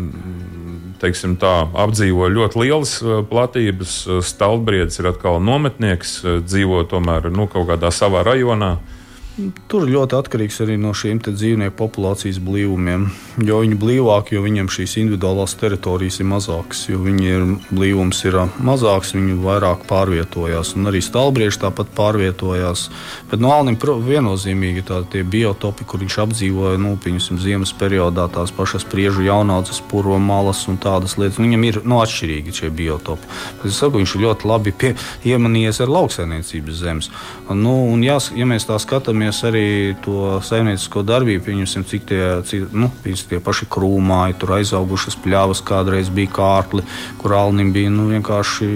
teiksim, 1.04 1.36
tā, 1.42 1.66
apdzīvo 1.84 2.30
ļoti 2.32 2.62
lielas 2.62 2.96
platības, 3.30 3.98
Stalbriedis 4.24 5.02
ir 5.02 5.10
atkal 5.12 5.42
nometnieks, 5.44 6.22
dzīvo 6.46 6.86
tomēr 6.88 7.28
nu, 7.34 7.50
kaut 7.52 7.68
kādā 7.74 7.92
savā 7.92 8.24
rajonā. 8.24 8.78
Uh, 8.78 9.00
Tur 9.34 9.88
ļoti 9.90 10.14
atkarīgs 10.14 10.60
arī 10.62 10.76
no 10.78 10.92
šiem 10.94 11.18
dzīvnieku 11.24 11.74
populācijas 11.74 12.38
blīvumiem. 12.38 13.08
Jo 13.42 13.64
viņi 13.64 13.74
ir 13.74 13.80
blīvāki, 13.82 14.36
jo 14.36 14.44
viņiem 14.44 14.68
šīs 14.70 14.92
individuālās 15.02 15.56
teritorijas 15.58 16.20
ir 16.22 16.28
mazākas. 16.30 16.84
Jo 16.92 17.00
viņiem 17.02 17.56
blīvums 17.72 18.20
ir 18.30 18.38
mazāks, 18.62 19.16
viņi 19.18 19.40
vairāk 19.42 19.88
pārvietojās. 19.90 20.76
Un 20.78 20.92
arī 20.92 21.02
stāvbrieži 21.02 21.64
tāpat 21.64 21.90
pārvietojās. 21.98 22.84
Bet 23.32 23.42
no 23.42 23.56
Alnim 23.56 23.80
viennozīmīgi 23.82 24.86
tādi 24.92 25.24
biotopi, 25.26 25.90
kur 25.90 26.06
viņš 26.06 26.20
apdzīvoja 26.28 26.78
nu, 26.86 26.94
piņusim, 27.02 27.42
ziemas 27.42 27.74
periodā, 27.74 28.28
tās 28.30 28.54
pašas 28.54 28.86
priežu 28.86 29.26
jaunaudzes, 29.26 29.82
purva 29.90 30.22
malas 30.22 30.62
un 30.70 30.78
tādas 30.78 31.18
lietas. 31.18 31.42
Viņam 31.42 31.68
ir 31.72 31.82
nu, 31.82 31.98
atšķirīgi 32.06 32.54
šie 32.60 32.70
biotopi. 32.70 33.34
Es 33.66 33.82
saku, 33.82 33.98
viņš 33.98 34.14
ir 34.14 34.26
ļoti 34.28 34.54
labi 34.54 34.78
pie, 34.78 34.94
iemanījies 35.26 35.82
ar 35.82 35.98
lauksainiecības 35.98 36.80
zemes. 36.86 37.12
Nu, 37.50 37.80
un, 37.90 38.06
jā, 38.06 38.22
ja 38.38 38.46
mēs 38.46 38.70
tā 38.70 38.78
skatāmies, 38.78 39.23
skatāmies 39.24 39.44
arī 39.48 39.96
to 40.04 40.40
saimniecisko 40.44 41.04
darbību, 41.04 41.44
pieņemsim, 41.46 41.84
cik 41.88 42.06
tie, 42.08 42.42
cik, 42.44 42.74
nu, 42.74 42.90
tie 43.04 43.40
paši 43.40 43.68
krūmāji, 43.70 44.38
tur 44.40 44.58
aizaugušas 44.58 45.16
pļavas, 45.24 45.64
kādreiz 45.64 46.10
bija 46.10 46.32
kārkli, 46.32 46.84
kur 47.22 47.34
alnim 47.34 47.72
bija 47.72 47.90
nu, 47.90 48.10
vienkārši 48.12 48.70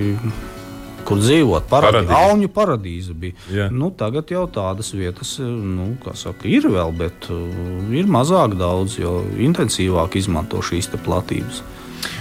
kur 1.07 1.19
dzīvot. 1.19 1.67
Paradī, 1.69 2.07
Alņu 2.11 2.49
paradīze 2.51 3.13
bija. 3.13 3.33
Yeah. 3.49 3.71
Nu, 3.71 3.91
tagad 3.91 4.29
jau 4.31 4.47
tādas 4.47 4.93
vietas 4.93 5.37
nu, 5.39 5.95
saka, 6.13 6.47
ir 6.47 6.67
vēl, 6.67 6.91
bet 6.95 7.29
uh, 7.31 7.91
ir 7.91 8.07
mazāk 8.07 8.57
daudz, 8.59 8.99
jo 8.99 9.23
intensīvāk 9.39 10.17
izmanto 10.19 10.61
šīs 10.61 10.91
platības. 11.03 11.63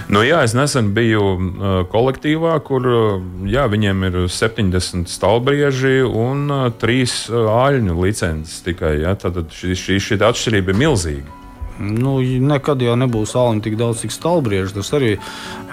Nu, 0.06 0.20
jā, 0.22 0.38
es 0.46 0.52
nesen 0.54 0.92
biju 0.94 1.22
uh, 1.34 1.78
kolektīvā, 1.90 2.52
kur 2.62 2.84
uh, 2.86 3.24
jā, 3.50 3.64
viņiem 3.66 4.04
ir 4.06 4.18
70 4.30 5.10
stāvbrieži 5.10 6.04
un 6.06 6.44
uh, 6.46 6.68
3 6.78 7.00
uh, 7.32 7.48
āļņu 7.64 7.96
licences 8.04 8.62
tikai. 8.62 9.00
Ja? 9.02 9.16
Tad 9.18 9.40
šī, 9.50 9.74
šī, 9.74 9.98
šī 10.04 10.20
atšķirība 10.22 10.70
ir 10.70 10.80
milzīga. 10.84 11.34
Nu, 11.82 12.20
nekad 12.22 12.80
jau 12.86 12.94
nebūs 12.96 13.34
sāliņa 13.34 13.66
tik 13.66 13.74
daudz, 13.80 14.04
cik 14.04 14.14
stāvbrieži. 14.14 14.76
Tas 14.78 14.92
arī 14.96 15.10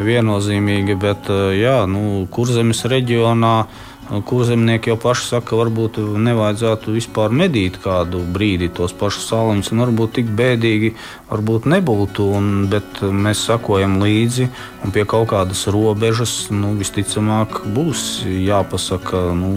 viennozīmīgi, 0.02 0.98
bet 1.00 1.30
jā, 1.56 1.84
nu, 1.88 2.26
kurzemes 2.34 2.82
reģionā. 2.89 3.56
Kurzemnieki 4.03 4.91
jau 4.91 4.97
paši 4.99 5.27
saka, 5.29 5.47
ka 5.53 5.57
varbūt 5.61 5.97
nevajadzētu 6.19 6.93
vispār 6.93 7.31
medīt 7.33 7.79
kādu 7.83 8.19
brīdi 8.35 8.67
tos 8.75 8.93
pašus 8.97 9.29
sāliņus, 9.31 9.71
un 9.71 9.83
varbūt 9.85 10.17
tik 10.19 10.31
bēdīgi 10.37 10.93
varbūt 11.31 11.67
nebūtu, 11.71 12.25
un, 12.37 12.49
bet 12.71 12.99
mēs 13.01 13.45
sakojam 13.47 13.97
līdzi, 14.03 14.49
un 14.83 14.93
pie 14.93 15.05
kaut 15.09 15.29
kādas 15.31 15.63
robežas 15.71 16.33
nu, 16.53 16.73
visticamāk 16.77 17.61
būs 17.73 18.23
jāpasaka, 18.27 19.21
nu, 19.37 19.53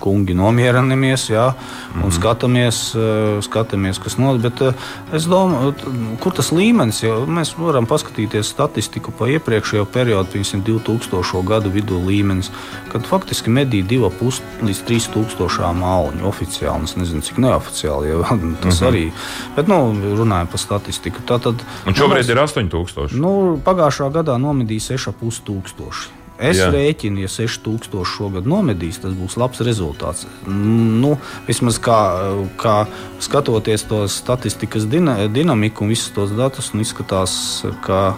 kungi 0.00 0.34
nomierinamies, 0.38 1.28
jā, 1.30 1.50
un 1.52 2.00
mm 2.00 2.02
-hmm. 2.02 2.16
skatāmies, 2.18 2.78
eh, 2.96 3.42
skatāmies, 3.44 4.00
kas 4.02 4.18
notiek. 4.18 4.42
Bet 4.42 4.60
eh, 4.62 4.72
es 5.12 5.28
domāju, 5.28 5.74
kur 6.20 6.32
tas 6.32 6.50
līmenis, 6.52 7.02
jo 7.02 7.26
mēs 7.26 7.54
varam 7.58 7.86
paskatīties 7.86 8.50
statistiku 8.54 9.12
pa 9.12 9.28
iepriekšējo 9.28 9.84
periodu, 9.84 10.28
piemēram, 10.32 10.62
2000. 10.62 11.44
gadu 11.44 11.70
vidū 11.70 12.00
līmenis, 12.06 12.50
kad 12.92 13.06
faktiski 13.06 13.50
medīja 13.74 14.08
2,5 14.08 14.64
līdz 14.64 14.82
3 14.88 15.10
tūkstošām 15.14 15.82
alņu 15.84 16.26
oficiāli. 16.28 16.88
Es 16.88 16.96
nezinu, 16.98 17.22
cik 17.24 17.38
neoficiāli, 17.42 18.10
jo 18.12 18.22
tas 18.28 18.38
mm 18.38 18.56
-hmm. 18.62 18.88
arī, 18.88 19.04
bet 19.56 19.68
nu, 19.68 19.78
runājam 20.18 20.46
par 20.46 20.60
statistiku 20.60 20.94
statistiku. 20.94 21.20
Tātad, 21.26 21.62
Un 21.86 21.94
šobrīd 21.94 22.26
nu, 22.26 22.32
ir 22.32 22.38
8000. 22.38 23.16
Nu, 23.18 23.60
pagājušā 23.64 24.10
gadā 24.12 24.38
nomedīja 24.38 24.96
6,5 24.98 25.42
tūkstoši. 25.46 26.12
Es 26.38 26.58
Jā. 26.58 26.66
rēķinu, 26.74 27.20
ja 27.22 27.28
6000 27.28 28.04
šogad 28.04 28.46
nomedīs, 28.46 28.98
tas 28.98 29.12
būs 29.14 29.36
labs 29.38 29.60
rezultāts. 29.60 30.26
Nu, 30.46 31.16
vismaz 31.46 31.78
kā, 31.78 31.98
kā 32.58 32.86
skatoties 33.20 33.86
to 33.86 34.08
statistikas 34.08 34.88
dina, 34.90 35.28
dinamiku 35.28 35.84
un 35.84 35.90
visus 35.94 36.10
tos 36.10 36.34
datus, 36.34 36.72
nu, 36.74 36.82
izskatās, 36.82 37.62
ka, 37.86 38.16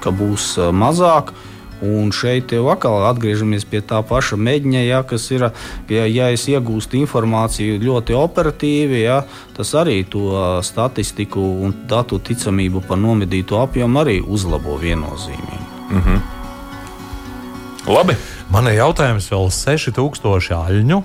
ka 0.00 0.10
būs 0.10 0.58
mazāk. 0.72 1.32
Uh, 1.32 1.49
Un 1.80 2.10
šeit 2.12 2.52
jau 2.52 2.66
atkal 2.72 3.06
atgriežamies 3.08 3.64
pie 3.64 3.80
tā 3.80 4.02
paša 4.04 4.36
mēģņa, 4.36 4.82
ja, 4.84 5.00
kas 5.08 5.30
ir, 5.32 5.46
ja, 5.88 6.04
ja 6.04 6.28
es 6.34 6.44
iegūstu 6.50 6.98
informāciju 7.00 7.78
ļoti 7.80 8.16
operatīvi, 8.18 9.00
ja, 9.00 9.22
tas 9.56 9.72
arī 9.80 10.02
to 10.04 10.60
statistiku 10.66 11.40
un 11.40 11.72
datu 11.88 12.20
ticamību 12.20 12.84
par 12.88 13.00
nomedīto 13.00 13.62
apjomu 13.62 14.02
arī 14.04 14.20
uzlabo 14.20 14.76
viennozīmīgi. 14.82 15.64
Mm 15.90 16.02
-hmm. 16.04 16.20
Labi. 17.88 18.16
Man 18.50 18.66
ir 18.66 18.80
jautājums 18.82 19.30
vēl 19.30 19.50
6000 19.50 20.54
aļņu 20.56 21.02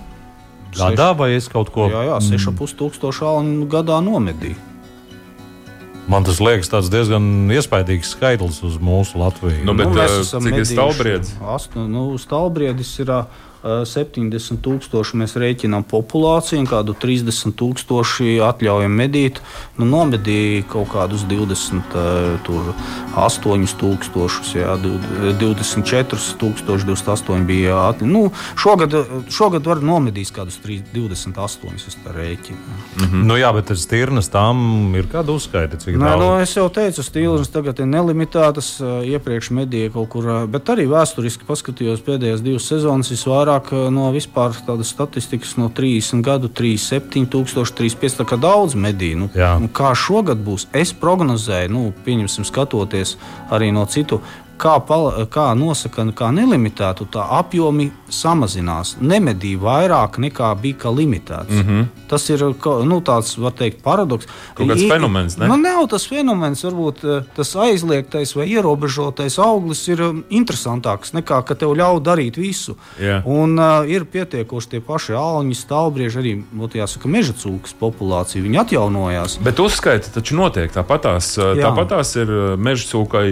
gadā, 0.75 1.11
vai 1.17 1.35
es 1.35 1.47
kaut 1.47 1.69
ko 1.69 1.87
tādu? 1.87 1.95
Jā, 1.95 2.03
jā 2.09 2.19
6500 2.37 3.27
aļņu 3.31 3.67
gadā 3.71 3.99
nomedīju. 4.03 4.74
Man 6.11 6.25
tas 6.25 6.37
liekas 6.43 6.89
diezgan 6.93 7.49
iespaidīgs 7.49 8.11
skaitlis 8.13 8.59
uz 8.65 8.77
mūsu 8.77 9.17
Latviju. 9.17 9.63
Nu, 9.65 9.73
bet, 9.77 9.89
nu, 9.89 10.03
uh, 10.03 10.21
cik 10.21 10.59
ir 10.59 10.67
stāvbriedis? 10.69 11.33
Astu, 11.55 11.87
nu, 11.89 12.07
stāvbriedis 12.21 12.91
ir 13.01 13.09
70 13.65 14.61
tūkstoši 14.61 15.17
mēs 15.17 15.33
rēķinām 15.41 15.85
populāciju, 15.89 16.61
un 16.61 16.67
kādu 16.69 16.93
30 17.01 17.55
tūkstoši 17.57 18.37
atļaujam 18.45 18.93
medīt. 18.93 19.41
Nu, 19.79 19.87
nomedīja 19.89 20.65
kaut 20.69 20.91
kādus 20.93 21.25
20, 21.29 21.95
tur, 22.45 22.69
8 23.17 23.65
tūkstošus, 23.81 24.53
jā, 24.59 24.75
24 25.41 26.37
tūkstoši, 26.41 26.89
28 26.91 27.47
bija 27.49 27.79
atļauts. 27.89 28.11
Nu, 28.11 28.29
šogad, 28.59 28.93
šogad 29.33 29.65
var 29.65 29.81
nomedīt 29.85 30.29
kādus 30.35 30.59
3, 30.63 30.83
28, 30.93 31.73
es 31.89 31.97
tā 32.03 32.13
rēķinu. 32.13 32.59
Mm 32.59 33.05
-hmm. 33.05 33.25
Nu 33.25 33.37
jā, 33.37 33.53
bet 33.53 33.65
tas 33.65 33.85
tirnas 33.85 34.29
tam 34.29 34.95
ir 34.95 35.09
kāda 35.09 35.33
uzskaita, 35.33 35.77
cik 35.77 35.97
Nē, 35.97 36.17
nu, 36.19 36.39
es 36.41 36.55
jau 36.55 36.69
teicu, 36.69 37.03
stīlis 37.03 37.49
tagad 37.49 37.79
ir 37.79 37.85
nelimitētas, 37.85 38.81
iepriekš 39.05 39.51
medīja 39.51 39.91
kaut 39.91 40.09
kur, 40.09 40.47
bet 40.47 40.69
arī 40.69 40.87
vēsturiski 40.87 41.45
paskatījos 41.47 42.03
pēdējās 42.05 42.41
divas 42.41 42.67
sezonas 42.67 43.11
visvairāk 43.11 43.54
vairāk 43.55 43.71
eh, 43.73 43.89
no 43.91 44.11
vispār 44.13 44.53
tādas 44.65 44.91
statistikas, 44.91 45.55
no 45.57 45.69
30 45.69 46.21
gadu, 46.23 46.49
37, 46.49 47.25
35. 47.27 48.17
Tā 48.19 48.25
kā 48.25 48.37
daudz 48.37 48.75
mediju. 48.75 49.25
Nu, 49.25 49.29
nu, 49.59 49.69
kā 49.69 49.93
šogad 49.95 50.37
būs? 50.37 50.67
Es 50.73 50.93
prognozēju, 50.93 51.71
nu, 51.71 51.93
pieņemsim, 52.05 52.45
skatoties 52.45 53.17
arī 53.49 53.71
no 53.71 53.85
citu 53.85 54.21
kā, 54.57 54.75
pala, 54.87 55.25
kā 55.31 55.49
nosaka, 55.57 56.05
kā 56.15 56.31
nelimitētu, 56.35 57.07
tā 57.13 57.25
apjomi 57.39 57.89
samazinās. 58.11 58.95
Nemedīja 59.01 59.61
vairāk 59.61 60.19
nekā 60.21 60.51
bija 60.61 60.91
limitēts. 60.91 61.51
Mm 61.51 61.63
-hmm. 61.67 61.85
Tas 62.09 62.29
ir 62.29 62.39
nu, 62.85 63.01
tāds, 63.01 63.37
var 63.37 63.51
teikt, 63.51 63.81
paradoks. 63.83 64.27
Kaut 64.53 64.67
kāds 64.69 64.83
I, 64.83 64.89
fenomens, 64.89 65.37
ne? 65.37 65.47
Nu, 65.47 65.57
nav 65.57 65.87
tas 65.87 66.07
fenomens, 66.07 66.63
varbūt 66.63 67.03
eh, 67.03 67.23
tas 67.35 67.55
aizliegtais 67.55 68.35
vai 68.35 68.47
ierobežotais 68.47 69.39
auglis 69.39 69.87
ir 69.87 70.01
um, 70.01 70.23
interesantāks 70.29 71.13
nekā, 71.13 71.43
ka 71.45 71.55
tev 71.55 71.73
ļauj 71.75 72.01
darīt 72.01 72.37
visu. 72.37 72.75
Yeah. 72.99 73.25
Un 73.25 73.59
uh, 73.59 73.89
ir 73.89 74.05
pietiekoši 74.05 74.69
tie 74.69 74.79
paši 74.79 75.13
alņi, 75.13 75.55
stāvbrieži, 75.55 76.19
arī, 76.19 76.43
būtu 76.53 76.77
jāsaka, 76.77 77.07
meža 77.07 77.33
cūkas 77.33 77.73
populācija. 77.79 78.43
Viņi 78.43 78.57
atjaunojās. 78.57 79.37
Bet 79.43 79.59
uzskaita 79.59 80.09
taču 80.13 80.35
notiek 80.35 80.71
tāpatās. 80.71 81.35
Tāpatās 81.37 82.15
ir 82.15 82.57
meža 82.57 82.87
cūkai 82.91 83.27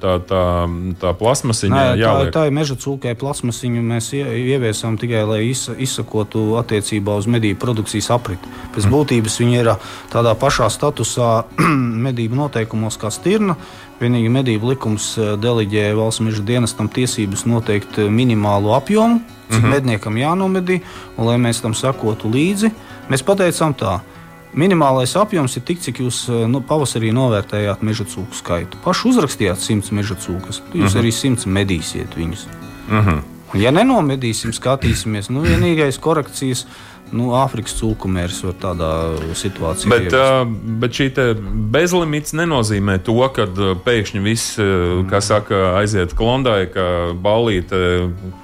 tā, 0.00 0.18
tā 0.26 0.65
tā 1.00 1.12
plasmasiņa 1.16 1.82
jāliek. 1.98 2.30
Tā, 2.30 2.40
tā 2.40 2.42
ir 2.48 2.54
meža 2.56 2.76
cūkai 2.80 3.14
plasmasiņa. 3.18 3.82
Mēs 3.86 4.10
ieviesām 4.16 4.98
tikai, 5.00 5.22
lai 5.28 5.40
izsakotu 5.50 6.44
attiecībā 6.60 7.16
uz 7.18 7.28
medību 7.30 7.60
produkcijas 7.62 8.10
apriti. 8.14 8.50
Pēc 8.74 8.86
mm. 8.86 8.94
būtības 8.94 9.38
viņa 9.42 9.60
ir 9.60 9.70
tādā 10.12 10.34
pašā 10.38 10.68
statusā 10.72 11.30
medību 12.06 12.38
noteikumos 12.42 12.98
kā 13.00 13.12
stirna. 13.14 13.58
Vienīgi 14.00 14.28
medību 14.32 14.74
likums 14.74 15.14
deleģē 15.40 15.86
valsts 15.96 16.24
meža 16.24 16.44
dienestam 16.44 16.90
tiesības 16.92 17.46
noteikt 17.48 17.96
minimālo 18.12 18.74
apjomu, 18.76 19.22
cik 19.48 19.56
mm 19.56 19.62
-hmm. 19.62 19.72
medniekam 19.72 20.18
jānomedī, 20.20 20.80
un 21.16 21.26
lai 21.26 21.38
mēs 21.38 21.62
tam 21.62 21.74
sekotu 21.74 22.28
līdzi, 22.28 22.70
mēs 23.08 23.24
pateicām 23.24 23.74
tā. 23.74 24.00
Minimālais 24.54 25.12
apjoms 25.18 25.56
ir 25.58 25.64
tik, 25.68 25.80
cik 25.84 26.00
jūs 26.00 26.26
eh, 26.30 26.44
nu, 26.50 26.62
pavasarī 26.64 27.12
novērtējāt 27.16 27.82
meža 27.86 28.06
cūku 28.08 28.36
skaitu. 28.38 28.78
Pašu 28.84 29.12
uzrakstījāt 29.12 29.60
100 29.60 29.96
meža 29.96 30.16
cūkas, 30.16 30.62
jūs 30.72 30.72
uh 30.72 30.76
mhm. 30.76 30.86
-huh. 30.86 31.00
arī 31.02 31.12
100 31.12 31.46
medīsiet 31.46 32.16
viņus. 32.16 32.46
Uh 32.88 32.94
mhm. 32.94 33.08
-huh. 33.08 33.22
Un, 33.54 33.60
ja 33.60 33.70
nenomedīsim, 33.70 34.52
skatīsimies, 34.52 35.30
nu, 35.30 35.44
vienīgais 35.46 36.00
korekcijas 36.02 36.66
nu, 37.14 37.30
Āfrikas 37.38 37.76
cūkumērs 37.78 38.40
var 38.46 38.56
tādā 38.62 38.90
situācijā. 39.38 39.90
Bet, 39.92 40.16
uh, 40.16 40.42
bet 40.82 40.96
šī 40.96 41.08
bezlimits 41.72 42.34
nenozīmē 42.36 42.98
to, 43.06 43.18
ka 43.34 43.46
pēkšņi 43.86 44.22
viss, 44.24 44.56
kā 45.10 45.20
saka, 45.24 45.60
aiziet 45.80 46.14
klondai, 46.16 46.66
ka 46.72 46.86
balīte, 47.22 47.78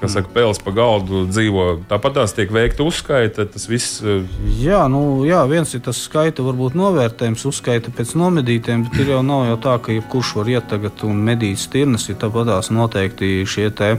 kas 0.00 0.16
saka, 0.16 0.30
pēles 0.34 0.62
pa 0.62 0.74
galdu 0.76 1.24
dzīvo. 1.30 1.66
Tāpat 1.90 2.18
tās 2.20 2.36
tiek 2.36 2.52
veikta 2.54 2.86
uzskaita. 2.86 3.46
Tas 3.52 3.66
viss. 3.70 4.00
Jā, 4.60 4.84
nu, 4.92 5.22
jā, 5.28 5.42
viens 5.50 5.72
ir 5.74 5.82
tas 5.84 6.00
skaita, 6.06 6.44
varbūt 6.46 6.76
novērtējums, 6.78 7.46
uzskaita 7.50 7.92
pēc 7.94 8.14
nomedītiem, 8.18 8.86
bet 8.88 9.02
ir 9.02 9.14
jau 9.16 9.22
nav 9.26 9.46
jau 9.50 9.60
tā, 9.66 9.78
ka 9.82 9.96
jebkurš 9.96 10.34
var 10.40 10.52
iet 10.54 10.68
tagad 10.72 11.04
un 11.08 11.22
medīt 11.26 11.60
stirnas, 11.62 12.08
ja 12.10 12.18
tāpat 12.18 12.50
tās 12.52 12.72
noteikti 12.74 13.42
šie 13.48 13.70
te 13.76 13.96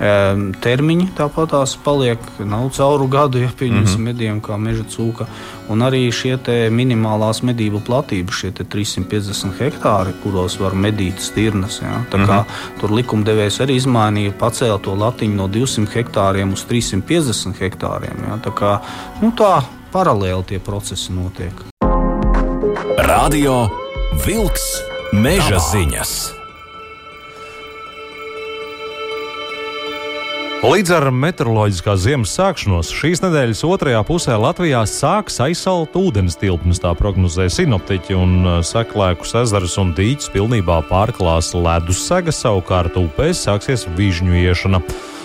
termiņi 0.00 1.10
tāpatās 1.16 1.74
paliek. 1.84 2.18
Nav 2.40 2.70
cauru 2.72 3.06
gadu, 3.10 3.38
ja 3.38 3.50
pieņemsim 3.52 4.00
mm 4.00 4.06
-hmm. 4.06 4.12
mediem 4.12 4.40
kā 4.40 4.56
meža 4.56 4.84
cūka. 4.88 5.26
Un 5.68 5.82
arī 5.82 6.10
šie 6.12 6.38
minimālās 6.70 7.42
medību 7.42 7.80
platības, 7.84 8.34
šie 8.34 8.50
350 8.50 9.58
hektāri, 9.58 10.12
kuros 10.22 10.58
var 10.60 10.72
medīt 10.72 11.20
stirnas. 11.20 11.80
Ja? 11.82 11.98
Mm 11.98 12.24
-hmm. 12.24 12.44
tur 12.80 12.90
likumdevējs 12.92 13.60
arī 13.60 13.76
izmainīja, 13.76 14.32
pacēla 14.32 14.80
to 14.80 14.94
latiņu 14.94 15.34
no 15.34 15.48
200 15.48 15.86
hektāriem 15.94 16.52
uz 16.52 16.64
350 16.64 17.54
hektāriem. 17.60 18.16
Ja? 18.28 18.38
Tā 18.44 18.50
kā 18.50 18.78
nu, 19.22 19.32
tā 19.36 19.62
paralēli 19.92 20.44
tie 20.44 20.58
procesi 20.58 21.12
notiek. 21.12 21.52
Radio 22.98 23.68
Vilks 24.26 24.82
Meža 25.12 25.58
ziņas! 25.58 26.39
Līdz 30.60 30.90
ar 30.92 31.06
meteoroloģiskās 31.16 32.02
ziemas 32.04 32.34
sākšanos 32.36 32.90
šīs 32.92 33.22
nedēļas 33.24 33.62
otrajā 33.64 34.02
pusē 34.04 34.34
Latvijā 34.36 34.82
sāks 34.84 35.38
aizsalt 35.40 35.96
ūdens 35.96 36.36
tilpnes, 36.36 36.82
tā 36.82 36.90
prognozē 36.98 37.46
sinoptiķi, 37.48 38.18
un 38.20 38.34
uh, 38.44 38.58
seklēkus 38.60 39.32
ezerus 39.40 39.78
un 39.80 39.94
dīķus 39.96 40.28
pilnībā 40.34 40.82
pārklās 40.90 41.54
ledus 41.56 42.04
sega, 42.04 42.34
savukārt 42.36 43.00
upēs 43.00 43.40
sāksies 43.46 43.86
vižņu 43.96 44.36
iešana. 44.42 44.82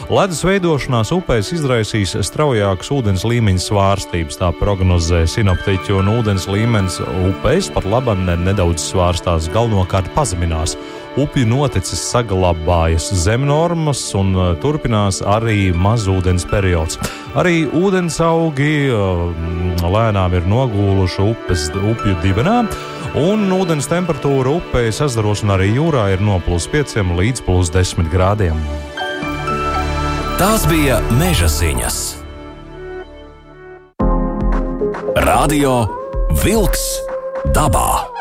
Ledus 0.07 0.39
veidošanās 0.47 1.11
upēs 1.11 1.51
izraisīs 1.57 2.15
straujākas 2.29 2.93
ūdens 2.95 3.27
līmeņa 3.27 3.67
svārstības, 3.67 4.39
tā 4.39 4.53
prognozē 4.55 5.25
sinoptiķi, 5.27 5.97
un 5.99 6.13
ūdens 6.15 6.47
līmenis 6.47 7.01
upēs 7.03 7.73
pat 7.75 7.83
labam 7.91 8.23
nedaudz 8.23 8.87
svārstās, 8.87 9.51
galvenokārt 9.51 10.13
pazeminās. 10.15 10.79
Upju 11.15 11.45
notecis 11.47 12.01
saglabājas 12.09 13.07
zem 13.15 13.45
normas 13.47 14.01
un 14.19 14.33
uh, 14.35 14.47
turpinās 14.59 15.21
arī 15.23 15.69
mazūdens 15.71 16.43
periods. 16.49 16.99
Arī 17.39 17.61
ūdens 17.71 18.17
augi 18.23 18.89
uh, 18.91 19.29
lēnām 19.79 20.35
ir 20.35 20.49
nogūluši 20.51 21.23
upes, 21.23 21.69
upju 21.71 22.17
dibenā. 22.23 22.57
Un 23.15 23.47
ūdens 23.55 23.87
temperatūra 23.87 24.57
upēs, 24.57 24.99
ezeros 25.05 25.45
un 25.45 25.55
arī 25.55 25.69
jūrā 25.77 26.09
ir 26.17 26.23
no 26.25 26.41
plus 26.43 26.67
5 26.67 26.99
līdz 27.15 27.45
plus 27.47 27.71
10 27.71 28.11
grādiem. 28.11 28.59
Tās 30.35 30.67
bija 30.67 30.99
meža 31.15 31.47
ziņas. 31.47 32.01
Radio 35.23 35.77
Wolks 36.43 36.83
dabā. 37.55 38.14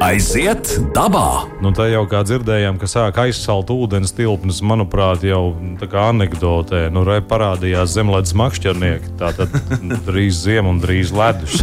Aiziet 0.00 0.70
dabā! 0.96 1.44
Nu, 1.60 1.74
tā 1.76 1.90
jau 1.90 2.06
kā 2.08 2.22
dzirdējām, 2.24 2.78
ka 2.80 2.88
sāk 2.88 3.18
aizsalt 3.20 3.68
ūdens 3.74 4.14
tilpnes, 4.16 4.62
manuprāt, 4.64 5.26
jau 5.28 5.52
tā 5.80 5.88
kā 5.90 6.06
anekdotē. 6.14 6.86
Nu, 6.94 7.04
re 7.04 7.18
parādījās 7.20 7.92
zemledus 7.98 8.32
makšķernieki. 8.40 9.12
Tā 9.20 9.34
tad 9.36 9.52
drīz 10.08 10.40
ziema 10.46 10.72
un 10.72 10.80
drīz 10.80 11.12
ledus. 11.12 11.60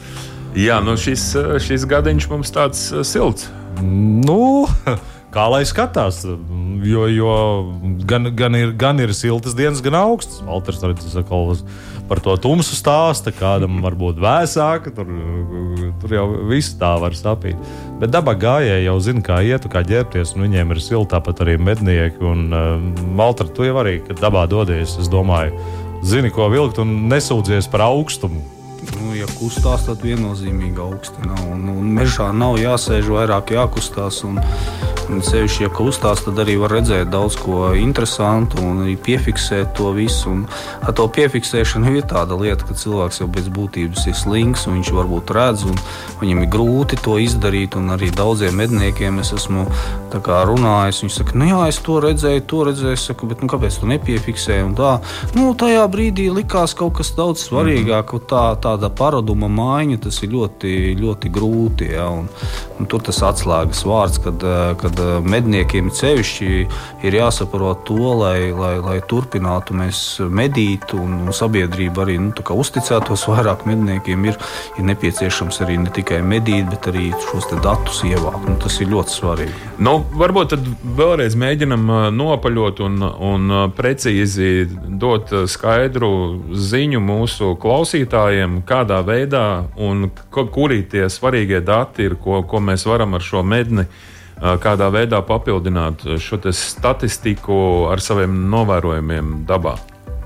Jā, 0.66 0.78
nu 0.84 0.94
šis, 1.00 1.32
šis 1.64 1.88
gadiņš 1.90 2.28
mums 2.30 2.54
tāds 2.54 2.84
uh, 2.92 3.02
silts. 3.06 3.48
Nu, 3.82 4.68
kā 5.34 5.48
lai 5.50 5.64
skatās. 5.66 6.22
Jo, 6.86 7.08
jo 7.10 7.34
gan, 8.06 8.30
gan, 8.38 8.58
ir, 8.58 8.76
gan 8.78 9.02
ir 9.02 9.14
siltas 9.18 9.58
dienas, 9.58 9.82
gan 9.82 9.98
augstas. 9.98 10.38
Valters 10.46 10.82
arī 10.86 10.94
par 12.12 12.20
to 12.20 12.34
tumsu 12.36 12.76
stāsta, 12.76 13.32
kādam 13.32 13.78
varbūt 13.80 14.18
vēsāka. 14.20 14.92
Tur, 14.92 15.08
tur 16.02 16.12
jau 16.12 16.26
viss 16.50 16.74
tā 16.76 16.90
var 17.00 17.16
sapīt. 17.16 17.56
Bet 18.02 18.12
dabā 18.12 18.34
gājēji 18.36 18.84
jau 18.84 18.96
zina, 19.00 19.24
kā 19.24 19.38
iet, 19.48 19.64
kā 19.72 19.80
ģērbties. 19.88 20.34
Viņiem 20.36 20.74
ir 20.74 20.82
silti, 20.84 21.14
tāpat 21.14 21.40
arī 21.40 21.56
mednieki. 21.56 22.20
Un 22.28 22.52
uh, 22.52 22.74
Valter, 23.16 23.48
tu 23.48 23.64
jau 23.64 23.78
arī, 23.80 24.02
kad 24.04 24.20
dabā 24.20 24.44
dodies, 24.50 24.98
es 25.00 25.08
domāju, 25.08 25.56
zini, 26.04 26.28
ko 26.34 26.50
vilkt 26.52 26.82
un 26.84 26.98
nesūdzies 27.08 27.70
par 27.72 27.86
augstumu. 27.88 28.44
Nu, 28.90 29.12
ja 29.14 29.28
kustās, 29.38 29.84
tad 29.86 30.02
viennozīmīgi 30.02 30.80
augsti 30.82 31.28
nav. 31.28 31.44
Un, 31.54 31.68
un 31.70 31.92
mežā 31.98 32.32
nav 32.34 32.58
jāsēž 32.58 33.10
vairāk, 33.14 33.54
jākustās. 33.54 34.24
Un, 34.26 34.40
Sevišķi, 35.12 35.64
ja 35.66 35.68
kustās, 35.68 36.22
tad 36.24 36.38
arī 36.40 36.54
var 36.56 36.72
redzēt 36.72 37.10
daudz 37.12 37.34
ko 37.36 37.72
interesantu 37.76 38.62
un 38.64 38.84
arī 38.84 38.94
piefiksēt 38.96 39.74
to 39.76 39.90
visu. 39.96 40.30
Un 40.30 40.44
ar 40.80 40.94
to 40.96 41.04
piefiksēšanu 41.12 41.92
ir 41.98 42.06
tāda 42.08 42.38
lieta, 42.38 42.64
ka 42.64 42.76
cilvēks 42.78 43.20
jau 43.20 43.28
pēc 43.34 43.50
būtības 43.52 44.06
ir 44.08 44.16
slings, 44.16 44.64
un 44.70 44.78
viņš 44.78 44.92
varbūt 44.96 45.34
redz, 45.36 45.66
un 45.68 45.76
viņam 46.22 46.44
ir 46.44 46.50
grūti 46.54 47.00
to 47.04 47.18
izdarīt. 47.20 47.76
Arī 47.92 48.08
daudziem 48.14 48.56
medniekiem 48.56 49.20
es 49.20 49.34
esmu 49.36 49.66
runājis. 50.12 51.02
Viņi 51.04 51.14
saka, 51.18 51.36
nu 51.36 51.50
jā, 51.50 51.60
es 51.68 51.82
to 51.84 51.98
redzēju, 52.00 52.46
to 52.48 52.64
redzēju, 52.70 52.96
es 52.96 53.06
saku, 53.10 53.28
bet 53.28 53.42
nu, 53.42 53.50
kāpēc 53.52 53.80
tu 53.82 53.90
nepiefiksēji? 53.90 54.70
Tā. 54.78 54.94
Nu, 55.36 55.52
tajā 55.58 55.84
brīdī 55.92 56.30
likās 56.32 56.76
kaut 56.78 56.96
kas 57.00 57.12
daudz 57.18 57.44
svarīgāk, 57.48 58.06
mm 58.06 58.18
-hmm. 58.18 58.28
tā, 58.30 58.44
tā 58.62 58.71
tāda 58.72 58.90
paraduma 58.92 59.48
maiņa, 59.52 60.00
tas 60.06 60.18
ir 60.24 60.32
ļoti, 60.32 60.72
ļoti 61.00 61.30
grūti. 61.32 61.90
Ja, 61.92 62.08
un, 62.12 62.28
un 62.80 62.88
tur 62.90 63.02
tas 63.04 63.20
atslēgas 63.26 63.84
vārds, 63.88 64.20
kad, 64.22 64.44
kad 64.80 65.02
medniekiem 65.28 65.90
cevišķi 65.92 66.50
ir 67.06 67.18
jāsaprot 67.18 67.84
to, 67.88 68.00
lai, 68.22 68.50
lai, 68.56 68.74
lai 68.82 68.98
turpinātu 69.08 69.76
mēs 69.76 70.02
medīt 70.32 70.94
un, 70.96 71.26
un 71.26 71.36
sabiedrība 71.36 72.06
arī 72.06 72.18
nu, 72.22 72.32
uzticētos 72.32 73.26
vairāk 73.32 73.66
medniekiem, 73.68 74.28
ir, 74.30 74.40
ir 74.78 74.88
nepieciešams 74.92 75.62
arī 75.64 75.78
ne 75.82 75.92
tikai 75.94 76.22
medīt, 76.26 76.68
bet 76.72 76.90
arī 76.92 77.10
šos 77.28 77.50
datus 77.62 78.02
ievākt. 78.08 78.48
Nu, 78.48 78.56
tas 78.62 78.78
ir 78.80 78.90
ļoti 78.92 79.16
svarīgi. 79.18 79.70
Nu, 79.82 79.98
varbūt 80.18 80.54
tad 80.54 80.66
vēlreiz 80.96 81.36
mēģinam 81.38 81.88
nopaļot 82.16 82.82
un, 82.86 82.98
un 83.02 83.56
precīzi 83.76 84.66
dot 85.02 85.32
skaidru 85.50 86.12
ziņu 86.54 87.00
mūsu 87.02 87.52
klausītājiem, 87.62 88.61
kādā 88.66 89.02
veidā 89.06 89.44
un 89.76 90.10
kuri 90.30 90.82
tie 90.88 91.08
svarīgie 91.10 91.60
dati 91.64 92.08
ir, 92.08 92.16
ko, 92.20 92.42
ko 92.48 92.60
mēs 92.60 92.86
varam 92.88 93.14
ar 93.18 93.24
šo 93.24 93.42
medni 93.42 93.86
kādā 94.42 94.88
veidā 94.90 95.22
papildināt 95.22 96.02
šo 96.18 96.40
statistiku 96.56 97.88
ar 97.92 98.02
saviem 98.02 98.34
novērojumiem 98.50 99.42
dabā. 99.46 99.76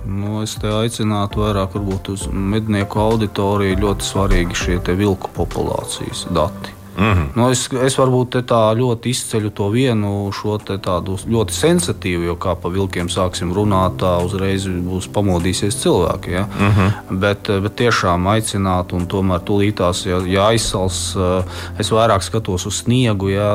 Nu, 0.07 0.39
es 0.45 0.55
te 0.55 0.71
aicinātu 0.71 1.43
vairāk 1.43 1.75
uz 2.15 2.29
mednieku 2.31 3.01
auditoriju. 3.03 3.81
Ļoti 3.83 4.07
svarīgi 4.07 4.61
šie 4.61 4.79
vilku 4.95 5.33
populācijas 5.35 6.29
dati. 6.31 6.76
Mm 6.97 7.13
-hmm. 7.13 7.27
nu, 7.35 7.51
es, 7.51 7.69
es 7.85 7.99
varbūt 7.99 8.41
tā 8.49 8.61
ļoti 8.77 9.11
izceļu 9.13 9.51
to 9.51 9.69
vienu 9.69 10.31
šo 10.33 10.59
tādu 10.59 11.19
ļoti 11.29 11.53
sensitīvu, 11.53 12.23
jo 12.23 12.37
kā 12.37 12.55
pa 12.57 12.69
vilkiem 12.69 13.09
sāksim 13.09 13.53
runāt, 13.55 13.99
tā 14.01 14.25
uzreiz 14.25 14.67
būs 14.67 15.09
pamodīsies 15.13 15.77
cilvēki. 15.83 16.31
Ja? 16.31 16.47
Mm 16.61 16.73
-hmm. 16.73 17.19
bet, 17.19 17.51
bet 17.63 17.77
tiešām 17.77 18.27
aicināt, 18.27 18.93
un 18.93 19.07
tomēr 19.07 19.41
tūlītās 19.41 20.07
ja, 20.07 20.21
jāizsals. 20.27 21.17
Eh, 21.17 21.45
es 21.79 21.93
vairāk 21.93 22.23
skatos 22.23 22.67
uz 22.67 22.83
sniegu. 22.83 23.29
Ja? 23.29 23.51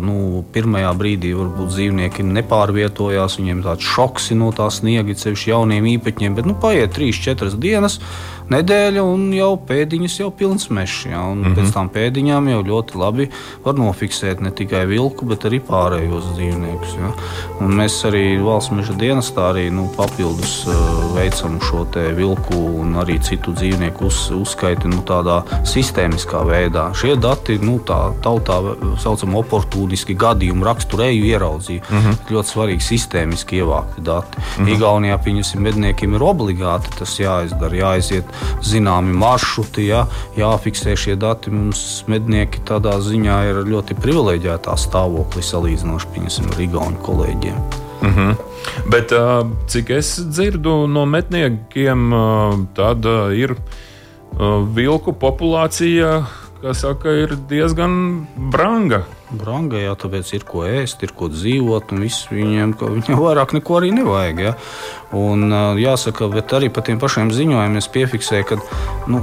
Nu, 0.00 0.44
pirmajā 0.52 0.94
brīdī 0.94 1.34
varbūt 1.34 1.68
dzīvnieki 1.68 2.22
nepārvietojās, 2.22 3.38
viņiem 3.38 3.62
tāds 3.62 3.84
šoks 3.84 4.30
no 4.30 4.50
tā 4.52 4.70
sniega, 4.70 5.14
ceļš 5.14 5.46
jauniem 5.48 5.84
īpaņiem, 5.84 6.34
bet 6.34 6.46
nu, 6.46 6.54
paiet 6.54 6.98
3-4 6.98 7.56
dienas 7.56 8.00
nedēļa, 8.52 9.02
un 9.04 9.28
jau 9.36 9.52
pēdiņas 9.68 10.18
jau 10.20 10.30
pilns 10.34 10.68
mežs. 10.70 11.06
Ja, 11.10 11.22
mm 11.22 11.44
-hmm. 11.44 11.56
Pēc 11.56 11.72
tam 11.74 11.88
pēdiņām 11.94 12.48
jau 12.52 12.62
ļoti 12.70 12.98
labi 12.98 13.28
var 13.64 13.74
nofiksēt 13.74 14.40
ne 14.40 14.50
tikai 14.50 14.86
vilku, 14.86 15.26
bet 15.26 15.44
arī 15.44 15.60
pārējos 15.60 16.32
dzīvniekus. 16.34 16.94
Ja. 17.00 17.12
Un 17.60 17.76
mēs 17.80 18.04
arī 18.08 18.24
valsts 18.42 18.72
meža 18.72 18.92
dienestā 18.92 19.50
arī 19.52 19.70
nu, 19.70 19.88
papildus 19.96 20.66
uh, 20.66 20.74
veicam 21.14 21.60
šo 21.60 21.86
vilku 22.16 22.56
un 22.80 22.94
arī 22.94 23.18
citu 23.22 23.52
dzīvnieku 23.52 24.06
uz, 24.06 24.30
uzskaiti 24.30 24.88
nu, 24.88 25.02
tādā 25.06 25.42
sistēmiskā 25.64 26.44
veidā. 26.46 26.94
Šie 26.94 27.16
dati 27.16 27.58
nu, 27.62 27.78
tā 27.78 28.12
tautā 28.22 28.58
saucam 28.98 29.34
oportuniski 29.34 30.14
gadījumu 30.14 30.64
raksturēju 30.64 31.24
ieraudzīju. 31.24 31.80
Mm 31.90 31.98
-hmm. 31.98 32.16
Ļoti 32.30 32.48
svarīgi 32.54 32.80
sistēmiski 32.80 33.60
ievākti 33.62 34.00
dati. 34.00 34.38
Mm 34.38 34.64
-hmm. 34.64 34.74
Igaunijā, 34.74 35.18
pieņemsim, 35.24 35.60
medniekiem 35.60 36.14
ir 36.14 36.22
obligāti 36.22 36.98
tas 36.98 37.18
jāizdara, 37.20 37.74
jāiziet 37.74 38.24
zināmi 38.64 39.14
maršruti, 39.16 39.86
ja, 39.88 40.04
jāfiksē 40.36 40.96
šie 40.98 41.16
dati. 41.20 41.52
Mums 41.54 42.04
mednieki 42.10 42.62
tādā 42.68 42.98
ziņā 43.02 43.40
ir 43.50 43.60
ļoti 43.68 43.98
privileģētā 43.98 44.76
stāvoklī 44.78 45.44
salīdzinoši 45.44 46.24
ar 46.52 46.62
Igaunu 46.62 47.02
kolēģiem. 47.06 47.60
Mm 47.98 48.14
-hmm. 48.14 48.34
Bet 48.90 49.12
cik 49.66 49.90
es 49.90 50.20
dzirdu 50.30 50.86
no 50.86 51.04
medniekiem, 51.06 52.12
tad 52.74 53.04
ir 53.34 53.56
vilku 54.74 55.12
populācija, 55.12 56.26
saka, 56.74 57.12
ir 57.14 57.36
diezgan 57.50 58.26
branga. 58.52 59.04
Branga, 59.30 59.78
jā, 59.78 59.92
tāpēc 59.98 60.32
ir 60.34 60.46
ko 60.48 60.64
ēst, 60.66 61.02
ir 61.04 61.12
ko 61.16 61.28
dzīvot, 61.30 61.92
un 61.94 62.02
viss 62.02 62.30
viņiem, 62.32 62.74
viņiem 62.80 63.20
vairāk 63.20 63.54
neko 63.58 63.78
arī 63.78 63.92
nevajag. 63.94 64.42
Ja? 64.46 64.54
Un, 65.16 65.52
jāsaka, 65.78 66.30
bet 66.32 66.54
arī 66.56 66.72
par 66.72 66.86
tiem 66.88 66.98
pašiem 67.02 67.30
ziņojumiem 67.34 67.78
es 67.82 67.90
piefiksēju, 67.94 68.48
ka 68.48 68.58
nu, 69.12 69.22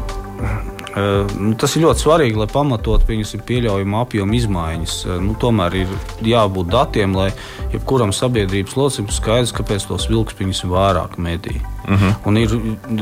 tas 1.60 1.76
ir 1.76 1.84
ļoti 1.84 2.04
svarīgi, 2.06 2.40
lai 2.40 2.48
pamatot 2.48 3.04
pieļaujumu 3.06 4.00
apjomu 4.00 4.38
izmaiņas. 4.38 4.98
Nu, 5.24 5.36
tomēr 5.40 5.80
ir 5.82 5.96
jābūt 6.24 6.72
datiem, 6.72 7.16
lai 7.18 7.30
jebkuram 7.74 8.14
sabiedrības 8.16 8.78
loceklim 8.80 9.12
skaidrs, 9.12 9.56
kāpēc 9.56 9.90
tos 9.90 10.08
vilks 10.12 10.40
ir 10.40 10.72
vairāk 10.72 11.18
medī. 11.18 11.60
Uh 11.86 11.92
mhm. 11.92 12.06
-huh. 12.06 12.14
Un 12.26 12.38
ir 12.38 12.50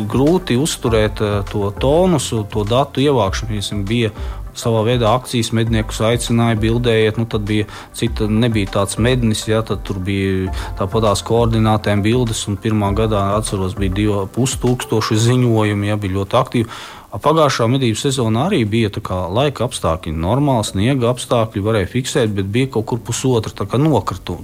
grūti 0.09 0.57
uzturēt 0.57 1.21
to 1.51 1.71
tonusu, 1.79 2.43
to 2.49 2.63
datu 2.63 2.99
ievākšanu. 2.99 3.49
Piemēram, 3.53 3.85
bija 3.85 4.09
savā 4.57 4.83
veidā 4.85 5.13
akcijas 5.17 5.51
medniekus 5.55 6.01
aicināja, 6.01 6.59
bildējiet. 6.61 7.17
Nu, 7.17 7.25
tad 7.29 7.45
bija 7.49 7.65
cita, 7.97 8.27
nebija 8.29 8.71
tāds 8.77 8.99
mednis, 9.01 9.47
ja, 9.47 9.61
tur 9.61 9.99
bija 9.99 10.53
tāpatās 10.79 11.23
koordinātēm 11.25 12.03
bildes. 12.05 12.45
Un 12.47 12.57
pirmā 12.57 12.93
gadā, 12.97 13.35
atceros, 13.37 13.77
bija 13.79 13.93
divi 13.93 14.25
pustūkstoši 14.35 15.19
ziņojumi, 15.27 15.87
ja 15.87 15.97
bija 15.97 16.19
ļoti 16.19 16.39
aktīvi. 16.41 16.69
Pagājušā 17.13 17.67
medību 17.69 17.97
sezonā 17.99 18.47
arī 18.47 18.63
bija 18.65 18.89
laika 19.29 19.67
apstākļi, 19.67 20.15
normāli 20.17 20.65
sniega 20.65 21.11
apstākļi, 21.11 21.61
varēja 21.61 21.89
fiksēt, 21.91 22.31
bet 22.33 22.47
bija 22.49 22.71
kaut 22.73 22.87
kur 22.89 23.01
pusotra 23.05 23.53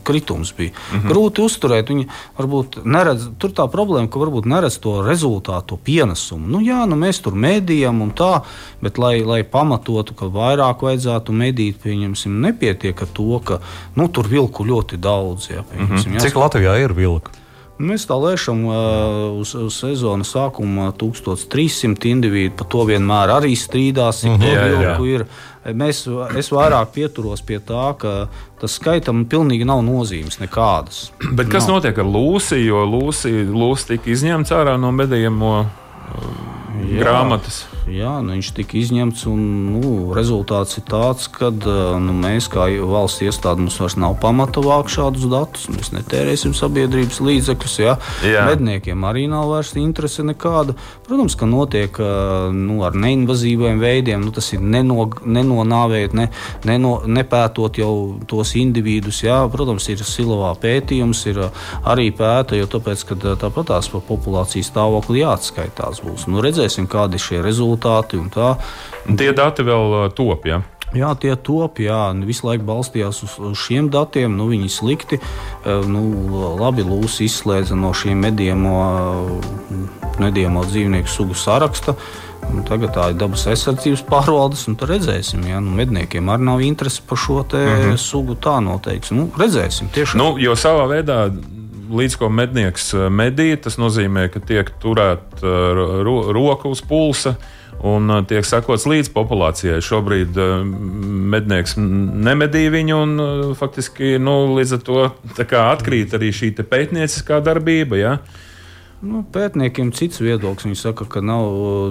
kritums. 0.05 0.53
Bija. 0.57 0.69
Mm 0.69 0.99
-hmm. 0.99 1.09
Grūti 1.09 1.41
uzturēt. 1.41 1.89
Viņi 1.89 2.05
varbūt 2.37 2.85
neredz, 2.85 3.29
tur 3.39 3.49
tā 3.49 3.65
problēma, 3.71 4.09
ka 4.09 4.19
varbūt 4.19 4.45
neredz 4.45 4.77
to 4.77 5.01
rezultātu, 5.01 5.65
to 5.67 5.77
pienesumu. 5.77 6.47
Nu, 6.47 6.61
jā, 6.61 6.85
nu, 6.85 6.95
mēs 6.95 7.21
tur 7.21 7.33
medījam 7.33 8.01
un 8.01 8.11
tā, 8.11 8.41
bet 8.81 8.97
lai, 8.97 9.23
lai 9.23 9.43
pamatotu, 9.43 10.13
ka 10.13 10.25
vairāk 10.25 10.81
vajadzētu 10.81 11.31
medīt, 11.31 11.81
pieņemsim, 11.83 12.41
nepietiek 12.41 13.01
ar 13.01 13.07
to, 13.13 13.39
ka 13.39 13.59
nu, 13.95 14.07
tur 14.07 14.27
vilku 14.27 14.65
ļoti 14.65 14.97
daudz. 14.97 15.49
Jā, 15.49 15.63
mm 15.63 15.87
-hmm. 15.87 16.19
Cik 16.19 16.35
Latvijā 16.35 16.83
ir 16.83 16.93
vilku? 16.93 17.38
Mēs 17.79 18.03
tā 18.09 18.15
lēšam 18.19 18.65
uz, 19.39 19.53
uz 19.55 19.75
sezonas 19.79 20.33
sākuma 20.35 20.89
1300 20.99 22.09
individu. 22.11 22.51
Par 22.59 22.67
to 22.67 22.83
vienmēr 22.89 23.31
arī 23.37 23.53
strīdās. 23.55 24.25
Mm 24.27 24.35
-hmm, 24.35 24.51
jā, 24.51 24.65
jā. 24.83 24.95
Ir. 25.07 25.25
Mēs, 25.75 26.03
es 26.39 26.51
vairāk 26.51 26.91
pieturos 26.91 27.41
pie 27.41 27.59
tā, 27.59 27.93
ka 27.97 28.27
tas 28.59 28.75
skaitam 28.75 29.25
pilnīgi 29.25 29.65
nav 29.65 29.83
nozīmes 29.83 30.39
nekādas. 30.39 31.11
Bet 31.37 31.47
kas 31.47 31.67
nav. 31.67 31.75
notiek 31.75 31.97
ar 31.97 32.05
Lūsiju? 32.05 32.65
Jo 32.65 32.85
Lūsija 32.85 33.47
Lūs 33.47 33.87
tika 33.87 34.11
izņemts 34.11 34.51
ārā 34.51 34.77
no 34.79 34.91
medījuma 34.91 35.65
grāmatas. 36.99 37.63
Jā, 37.89 38.19
nu, 38.21 38.35
viņš 38.35 38.49
tika 38.57 38.77
izņemts. 38.79 39.25
Un, 39.29 39.41
nu, 39.73 39.91
rezultāts 40.15 40.77
ir 40.77 40.85
tāds, 40.89 41.25
ka 41.31 41.49
nu, 41.49 42.13
mēs, 42.13 42.49
kā 42.51 42.67
valsts 42.85 43.23
iestāde, 43.25 43.63
mums 43.63 43.79
vairs 43.81 43.97
nav 43.99 44.17
pamata 44.21 44.61
vākt 44.63 44.93
šādus 44.93 45.25
datus. 45.31 45.67
Mēs 45.73 45.91
netērēsim 45.95 46.53
sabiedrības 46.57 47.21
līdzekļus. 47.25 47.77
Jā. 47.81 47.95
Jā. 48.27 48.45
Medniekiem 48.51 49.05
arī 49.09 49.25
nav 49.31 49.49
vairs 49.53 49.73
interese 49.79 50.25
nekāda. 50.27 50.75
Protams, 51.07 51.37
ka 51.39 51.49
notiek 51.49 51.97
nu, 52.55 52.79
ar 52.85 52.97
neinvazīviem 52.97 53.81
veidiem. 53.81 54.21
Nu, 54.25 54.33
tas 54.35 54.51
ir 54.53 54.61
neno, 54.61 55.07
nenonāvēt, 55.25 56.13
ne, 56.17 56.29
neno, 56.69 56.99
nepētot 57.09 57.81
jau 57.81 57.93
tos 58.29 58.53
individus. 58.59 59.23
Jā. 59.25 59.41
Protams, 59.49 59.89
ir 59.89 60.05
silovā 60.05 60.53
pētījums, 60.61 61.25
ir 61.31 61.41
arī 61.89 62.09
pēta, 62.15 62.59
jo 62.59 62.69
tāpēc, 62.69 63.07
tāpat 63.41 63.71
tās 63.73 63.89
par 63.89 64.05
populācijas 64.05 64.69
stāvokli 64.69 65.23
jāatskaitās 65.23 66.03
būs. 66.05 66.29
Nu, 66.29 66.43
redzēsim, 66.59 66.89
kādi 66.91 67.17
ir 67.17 67.23
šie 67.23 67.39
rezultāti. 67.45 68.19
Tie 69.19 69.31
dati 69.35 69.65
vēl 69.65 69.95
uh, 69.95 70.11
top. 70.11 70.45
Ja? 70.49 70.61
Jā, 70.95 71.13
tie 71.21 71.35
top, 71.37 71.79
jā, 71.83 72.09
visu 72.25 72.47
laiku 72.47 72.65
balstījās 72.65 73.21
uz, 73.23 73.35
uz 73.51 73.59
šiem 73.61 73.91
datiem. 73.93 74.33
Nu, 74.35 74.49
viņi 74.51 74.71
slikti, 74.73 75.19
uh, 75.21 75.85
nu, 75.87 76.03
labi 76.59 76.85
lūs 76.85 77.19
izslēdza 77.25 77.77
no 77.77 77.93
šiem 77.95 78.25
medījuma, 78.25 78.79
medījuma 80.19 80.65
dzīvnieku 80.67 81.11
sugu 81.11 81.37
saraksta. 81.37 81.95
Un 82.49 82.63
tagad 82.65 82.95
tā 82.95 83.09
ir 83.11 83.17
dabas 83.19 83.43
aizsardzības 83.51 84.01
pārvaldes, 84.07 84.63
un 84.71 84.77
tur 84.79 84.89
redzēsim, 84.89 85.43
ja 85.45 85.59
nu, 85.61 85.73
medniekiem 85.77 86.31
arī 86.33 86.47
nav 86.47 86.63
interese 86.65 87.03
par 87.05 87.19
šo 87.19 87.43
mm 87.43 87.51
-hmm. 87.51 87.97
sugu. 87.97 88.33
Tā 88.33 88.57
noteikti. 88.63 89.13
Nu, 89.13 89.29
redzēsim, 89.37 89.91
tiešām. 89.93 90.17
Nu, 90.17 90.37
jo 90.39 90.55
savā 90.55 90.87
veidā 90.89 91.27
līdz 91.89 92.17
ko 92.19 92.29
mednieks 92.33 92.91
eh, 92.93 93.07
medī, 93.13 93.53
tas 93.61 93.79
nozīmē, 93.81 94.27
ka 94.33 94.41
tiek 94.45 94.69
turēta 94.81 95.41
eh, 95.41 96.03
ro 96.05 96.19
roka 96.35 96.69
uz 96.71 96.83
pulsa. 96.85 97.35
Un 97.85 98.11
eh, 98.11 98.21
tiek 98.27 98.47
sakots 98.47 98.87
līdz 98.89 99.11
populācijai. 99.15 99.79
Šobrīd 99.83 100.37
mednieks 101.33 101.77
nemedī 101.79 102.67
viņu, 102.73 102.99
un 103.05 103.55
faktiski 103.59 104.17
nu, 104.21 104.41
līdz 104.57 104.77
ar 104.77 104.85
to 104.85 105.07
atkrīt 105.63 106.15
arī 106.17 106.33
šī 106.35 106.53
pētnieciskā 106.59 107.41
darbība. 107.45 107.99
Ja? 107.99 108.17
Nu, 108.99 109.21
pētniekiem 109.31 109.93
cits 109.95 110.19
viedoklis. 110.19 110.65
Viņi 110.67 110.75
saka, 110.75 111.05
ka 111.07 111.21
nav 111.23 111.45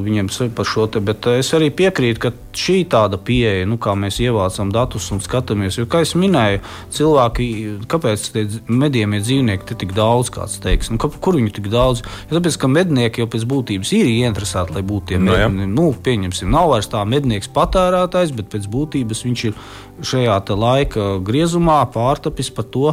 viņiem 0.04 0.28
par 0.52 0.66
šo 0.68 0.84
te, 0.92 1.00
bet 1.00 1.24
es 1.32 1.48
arī 1.56 1.70
piekrītu, 1.72 2.20
ka 2.20 2.32
šī 2.52 2.82
tāda 2.92 3.16
pieeja, 3.16 3.64
nu, 3.68 3.78
kā 3.80 3.94
mēs 3.96 4.18
ievācam 4.20 4.68
datus 4.74 5.06
un 5.14 5.22
skatāmies, 5.24 5.78
jo, 5.80 5.86
kā 5.88 6.02
jau 6.04 6.20
minēju, 6.20 6.60
cilvēki, 6.92 7.46
kāpēc 7.88 8.26
tie 8.34 8.44
medījumie 8.68 9.22
dzīvnieki 9.24 9.72
ir 9.72 9.80
tik 9.80 9.94
daudz, 9.96 10.28
kāds 10.34 10.58
teiks, 10.60 10.92
nu, 10.92 11.00
kur 11.00 11.38
viņi 11.38 11.54
tik 11.56 11.70
daudz? 11.72 12.04
Ja 12.28 12.36
tāpēc, 12.36 12.60
ka 12.60 12.68
mednieki 12.68 13.24
jau 13.24 13.30
pēc 13.32 13.48
būtības 13.48 13.94
ir 13.96 14.12
ieinteresēti, 14.12 14.76
lai 14.76 14.84
būtu 14.84 15.14
tie 15.14 15.22
mednieki. 15.22 15.64
No, 15.64 15.88
nu, 15.88 15.88
pieņemsim, 16.04 16.52
nav 16.52 16.74
vairs 16.74 16.92
tā 16.92 17.06
mednieks 17.08 17.48
patērētājs, 17.56 18.36
bet 18.36 18.52
pēc 18.52 18.68
būtības 18.68 19.24
viņš 19.24 19.46
ir 19.48 19.56
šajā 20.04 20.36
laika 20.58 21.08
griezumā 21.24 21.80
pārtapis 21.94 22.52
par 22.54 22.68
to, 22.68 22.92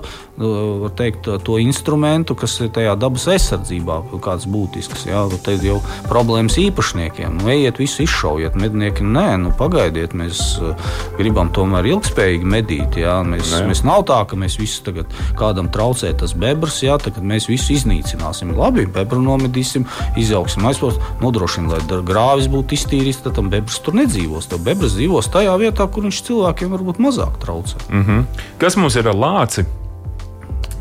teikt, 0.98 1.28
to 1.46 1.60
instrumentu, 1.62 2.38
kas 2.40 2.56
ir 2.64 2.72
tajā 2.74 2.96
dabas 3.00 3.28
aizsardzībā 3.36 4.05
kāds 4.24 4.48
būtisks. 4.50 5.06
Jā, 5.10 5.24
tad 5.46 5.64
jau 5.66 5.80
problēmas 6.10 6.58
īpašniekiem. 6.62 7.40
Nu, 7.42 7.50
ejiet, 7.54 7.80
visu 7.82 8.04
izšaujiet. 8.06 8.58
Mednieki, 8.60 9.06
nē, 9.06 9.28
nu, 9.42 9.52
pagaidiet, 9.58 10.16
mēs 10.18 10.42
uh, 10.62 10.76
gribam 11.20 11.52
tomēr 11.56 11.90
ilgspējīgi 11.94 12.50
medīt. 12.50 13.00
Jā. 13.02 13.18
Mēs, 13.28 13.52
nē. 13.54 13.64
mēs 13.72 13.84
nav 13.88 14.06
tā, 14.10 14.22
ka 14.30 14.40
mēs 14.40 14.58
visu 14.62 14.84
tagad 14.86 15.12
kādam 15.40 15.70
traucē 15.74 16.14
tas 16.18 16.36
bebrs, 16.38 16.82
jā, 16.86 16.98
tagad 17.02 17.26
mēs 17.28 17.50
visu 17.52 17.76
iznīcināsim. 17.76 18.54
Labi, 18.56 18.88
bebru 18.90 19.22
nomedīsim, 19.24 19.88
izaugsim 20.22 20.68
aizpūst, 20.70 21.02
nodrošinām, 21.24 21.74
lai 21.74 22.04
grāvis 22.06 22.50
būtu 22.52 22.78
iztīrīts, 22.78 23.24
tad 23.26 23.38
tam 23.40 23.50
bebrs 23.54 23.82
tur 23.86 23.98
nedzīvos. 24.00 24.50
Tad 24.52 24.64
bebrs 24.66 24.96
dzīvos 24.98 25.32
tajā 25.34 25.56
vietā, 25.62 25.88
kur 25.92 26.08
viņš 26.08 26.22
cilvēkiem 26.30 26.72
varbūt 26.76 27.02
mazāk 27.04 27.40
traucē. 27.44 27.82
Mm 27.90 28.06
-hmm. 28.06 28.24
Kas 28.62 28.78
mums 28.78 28.96
ir 28.96 29.08
ar 29.08 29.16
lāci? 29.16 29.66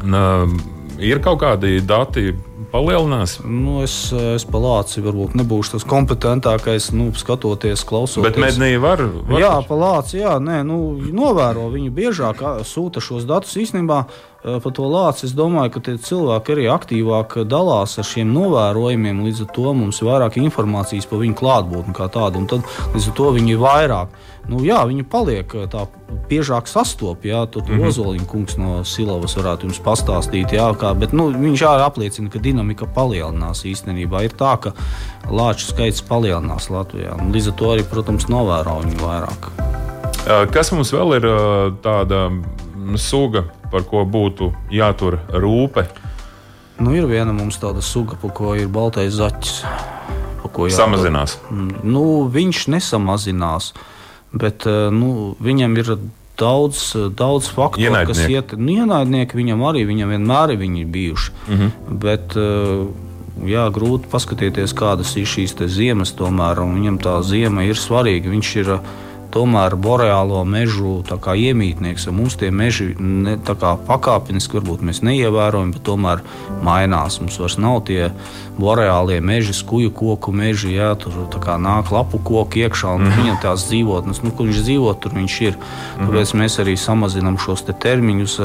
Uh, 0.04 0.50
ir 0.98 1.20
kaut 1.24 1.40
kādi 1.42 1.80
dati 1.80 2.34
palielinās? 2.74 3.38
Nu, 3.46 3.78
es, 3.84 3.94
es 4.34 4.44
palāci 4.50 5.02
varbūt 5.04 5.36
nebūšu 5.38 5.76
tas 5.76 5.86
kompetentākais, 5.88 6.90
nu, 6.96 7.12
skatoties, 7.16 7.86
klausoties. 7.86 8.26
Bet 8.26 8.40
mednī 8.42 8.74
var, 8.82 9.04
var? 9.28 9.40
Jā, 9.40 9.54
palāci, 9.68 10.18
jā, 10.24 10.36
nē, 10.42 10.62
nu, 10.66 10.80
novēro 11.14 11.68
viņu 11.72 11.94
biežāk 11.94 12.42
sūta 12.66 13.02
šos 13.04 13.28
datus 13.30 13.54
īstenībā. 13.62 14.04
Par 14.44 14.74
to 14.76 14.84
lāci 14.92 15.24
es 15.24 15.32
domāju, 15.32 15.70
ka 15.72 15.80
tie 15.86 15.94
cilvēki 16.04 16.52
arī 16.52 16.64
aktīvāk 16.68 17.38
dalās 17.48 17.94
ar 17.96 18.04
šiem 18.04 18.28
novērojumiem. 18.34 19.22
Līdz 19.24 19.46
ar 19.46 19.54
to 19.56 19.72
mums 19.72 20.02
ir 20.02 20.10
vairāk 20.10 20.36
informācijas 20.42 21.08
par 21.08 21.22
viņu 21.22 21.38
klātbūtni 21.40 21.96
kā 21.96 22.10
tādu, 22.12 22.42
un 22.42 22.50
tad 22.50 22.68
līdz 22.92 23.08
ar 23.08 23.16
to 23.16 23.30
viņi 23.38 23.54
ir 23.54 23.62
vairāk 23.62 24.18
nu, 24.50 24.60
jā, 24.64 24.80
viņi 24.88 25.04
paliek 25.08 25.54
tā 25.72 25.86
biežāk 26.28 26.68
sastopti. 26.68 27.32
Tur 27.50 27.62
mm 27.62 27.78
-hmm. 27.78 27.88
Ozoliņa 27.88 28.26
kungs 28.26 28.56
no 28.56 28.84
Silavas 28.84 29.36
varētu 29.36 29.68
jums 29.68 29.80
pastāstīt, 29.80 30.52
jā, 30.52 30.68
kā, 30.76 30.94
bet 30.98 31.12
nu, 31.12 31.30
viņš 31.30 31.62
arī 31.62 31.84
apliecina, 31.84 32.30
ka 32.30 32.38
dinamika 32.38 32.86
palielinās 32.86 33.64
īstenībā. 33.64 34.24
Ir 34.24 34.32
tā, 34.32 34.56
ka 34.60 34.72
lāču 35.30 35.66
skaits 35.68 36.02
palielinās 36.02 36.70
Latvijā. 36.70 37.14
Un 37.20 37.32
līdz 37.32 37.48
ar 37.48 37.54
to 37.54 37.64
arī, 37.64 37.84
protams, 37.84 38.28
novēro 38.28 38.80
viņu 38.84 38.98
vairāk. 39.00 39.50
Kas 40.52 40.72
mums 40.72 40.92
vēl 40.92 41.16
ir 41.16 41.24
tāda 41.82 42.30
suga, 42.96 43.44
par 43.70 43.82
ko 43.82 44.04
būtu 44.04 44.52
jātur 44.70 45.18
rūpe? 45.28 45.86
Nu, 46.78 46.94
ir 46.94 47.06
viena 47.06 47.32
mums 47.32 47.58
tāda 47.58 47.82
suga, 47.82 48.16
par 48.22 48.30
ko 48.30 48.54
ir 48.54 48.68
baltais 48.68 49.12
zaķis. 49.12 49.64
Samazinās. 50.68 51.38
Nu, 51.82 52.28
viņš 52.30 52.68
nesamazinās. 52.68 53.72
Uh, 53.74 53.93
bet 54.34 54.66
eh, 54.66 54.90
nu, 54.94 55.32
viņam 55.42 55.78
ir 55.80 55.94
daudz, 56.38 56.82
daudz 57.14 57.48
faktoru, 57.54 58.04
kas 58.10 58.24
iet. 58.26 58.56
Nu, 58.58 58.74
ienaidnieki 58.82 59.38
viņam 59.38 59.64
arī 59.70 59.84
viņam 59.86 60.14
vienmēr 60.16 60.54
ir 60.56 60.62
bijuši. 60.90 61.34
Mm 61.48 61.58
-hmm. 61.58 61.98
Bet, 62.04 62.36
eh, 62.36 62.86
Jā, 63.44 63.64
grūti 63.74 64.06
paskatīties, 64.12 64.72
kādas 64.78 65.16
ir 65.18 65.26
šīs 65.26 65.56
ziemas. 65.66 66.12
Tomēr 66.14 66.60
viņam 66.62 67.00
tā 67.02 67.22
zima 67.26 67.64
ir 67.66 67.74
svarīga. 67.74 68.30
Viņš 68.30 68.50
ir 68.60 68.70
uh, 68.76 68.78
tomēr 69.34 69.74
boreālo 69.76 70.44
mežu 70.46 71.02
iemītnieks. 71.04 72.06
Mums 72.14 72.36
tie 72.38 72.50
meži 72.54 72.92
ne, 72.98 73.36
pakāpeniski 73.88 74.60
varbūt 74.60 74.84
mēs 74.86 75.02
neievērojam, 75.06 75.74
bet 75.74 75.84
tomēr 75.86 76.22
mainās. 76.64 77.18
Mums 77.22 77.38
vairs 77.42 77.58
nav 77.58 77.82
tie 77.88 78.10
boreālie 78.58 79.20
meži, 79.20 79.54
skuju 79.56 79.90
koku 79.94 80.32
meži, 80.32 80.74
jā, 80.76 80.92
tur 80.98 81.16
nāk 81.58 81.90
lapu 81.94 82.20
koku 82.22 82.62
iekšā 82.62 82.94
un 82.94 83.02
mm 83.02 83.08
-hmm. 83.08 83.22
viņam 83.22 83.40
tās 83.42 83.66
dzīvotnes, 83.68 84.22
nu, 84.22 84.30
kur 84.30 84.46
viņš 84.46 84.60
dzīvo, 84.62 84.94
tur 84.94 85.12
viņš 85.12 85.40
ir. 85.40 85.58
Tāpēc 85.98 86.34
mm 86.34 86.38
-hmm. 86.38 86.42
mēs 86.42 86.60
arī 86.62 86.76
samazinām 86.76 87.38
šos 87.38 87.64
te 87.64 87.72
termiņus 87.72 88.40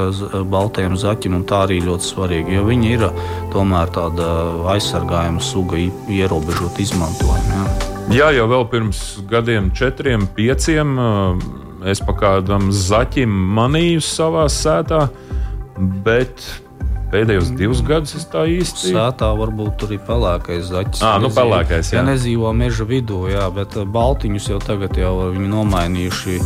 baltajiem 0.45 0.97
zaķim, 0.97 1.35
un 1.35 1.43
tā 1.43 1.67
arī 1.67 1.81
ļoti 1.85 2.03
svarīgi, 2.13 2.53
jo 2.53 2.63
viņi 2.63 2.91
ir 2.91 3.09
tomēr 3.53 3.87
tāda 3.89 4.25
aizsargājuma 4.73 5.39
suga 5.39 5.77
ierobežot 6.09 6.79
izmantojumu. 6.79 7.53
Jā. 7.53 7.88
Jā, 8.09 8.31
jau 8.33 8.47
vēl 8.49 8.63
pirms 8.71 8.99
gadiem, 9.29 9.67
četriem, 9.77 10.23
pieciem, 10.33 10.95
es 11.85 11.99
pa 12.01 12.15
kādam 12.17 12.71
zaķim 12.73 13.29
manīju 13.53 14.01
savā 14.01 14.47
sētā, 14.49 15.03
bet 16.07 16.41
pēdējos 17.11 17.53
divus 17.57 17.81
gadus 17.85 18.15
es 18.19 18.25
tā 18.29 18.45
īsti. 18.49 18.93
Sētā 18.93 19.29
varbūt 19.37 19.77
tur 19.81 19.93
ir 19.95 20.01
pelēkais 20.07 20.67
zaķis. 20.69 21.03
Ah, 21.05 21.17
nu 21.21 21.31
pelēkais, 21.33 21.93
jā. 21.93 21.99
Ja 21.99 22.05
nedzīvo 22.07 22.51
meža 22.57 22.87
vidū, 22.89 23.25
jā, 23.31 23.47
bet 23.53 23.77
baltiņus 23.89 24.49
jau 24.53 24.59
tagad 24.63 24.97
jau 24.99 25.13
viņi 25.33 25.49
nomainījuši 25.51 26.39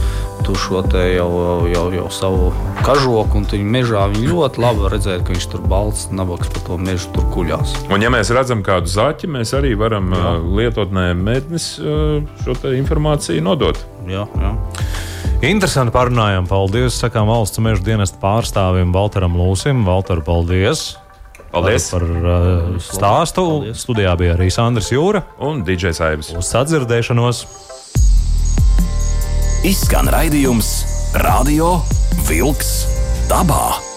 tu 0.44 0.56
šo 0.60 0.82
te 0.92 1.02
jau, 1.14 1.30
jau, 1.72 1.86
jau 1.96 2.08
savu 2.12 2.50
kažoku, 2.84 3.40
un 3.40 3.48
viņa 3.48 3.70
mežā 3.78 4.04
viņa 4.12 4.32
ļoti 4.32 4.64
labi 4.64 4.92
redzēt, 4.92 5.24
ka 5.24 5.36
viņš 5.36 5.48
tur 5.54 5.64
balsts, 5.72 6.12
nabaks 6.16 6.52
pa 6.52 6.64
to 6.68 6.80
mežu 6.82 7.12
tur 7.16 7.28
kuļās. 7.36 7.78
Un 7.94 8.04
ja 8.04 8.12
mēs 8.14 8.34
redzam 8.36 8.64
kādu 8.66 8.92
zaķi, 8.92 9.32
mēs 9.38 9.56
arī 9.56 9.74
varam 9.80 10.12
jā. 10.16 10.36
lietotnē 10.60 11.12
mednis 11.18 11.74
šo 11.80 12.60
informāciju 12.74 13.44
nodot. 13.46 13.80
Jā, 14.10 14.26
jā. 14.40 14.52
Interesanti 15.44 15.92
parunājām. 15.96 16.48
Paldies, 16.48 16.98
sakām 17.02 17.28
valsts 17.28 17.60
meža 17.64 17.84
dienesta 17.84 18.20
pārstāvim 18.22 18.94
Valteram 18.96 19.36
Lūsim. 19.40 19.84
Valter, 19.88 20.24
paldies! 20.24 20.94
Paldies 21.54 21.90
par 21.94 22.06
uh, 22.08 22.72
stāstu. 22.82 23.44
Paldies. 23.60 23.84
Studijā 23.84 24.16
bija 24.18 24.38
arī 24.38 24.50
Sandrs 24.54 24.90
Jūra 24.94 25.22
un 25.44 25.62
DJs 25.68 26.02
Aibs. 26.08 26.34
Uz 26.34 26.50
sadzirdēšanos! 26.50 27.46
Izskan 29.68 30.10
raidījums 30.12 30.76
Radio 31.24 31.78
Wolks 32.28 32.76
dabā. 33.30 33.93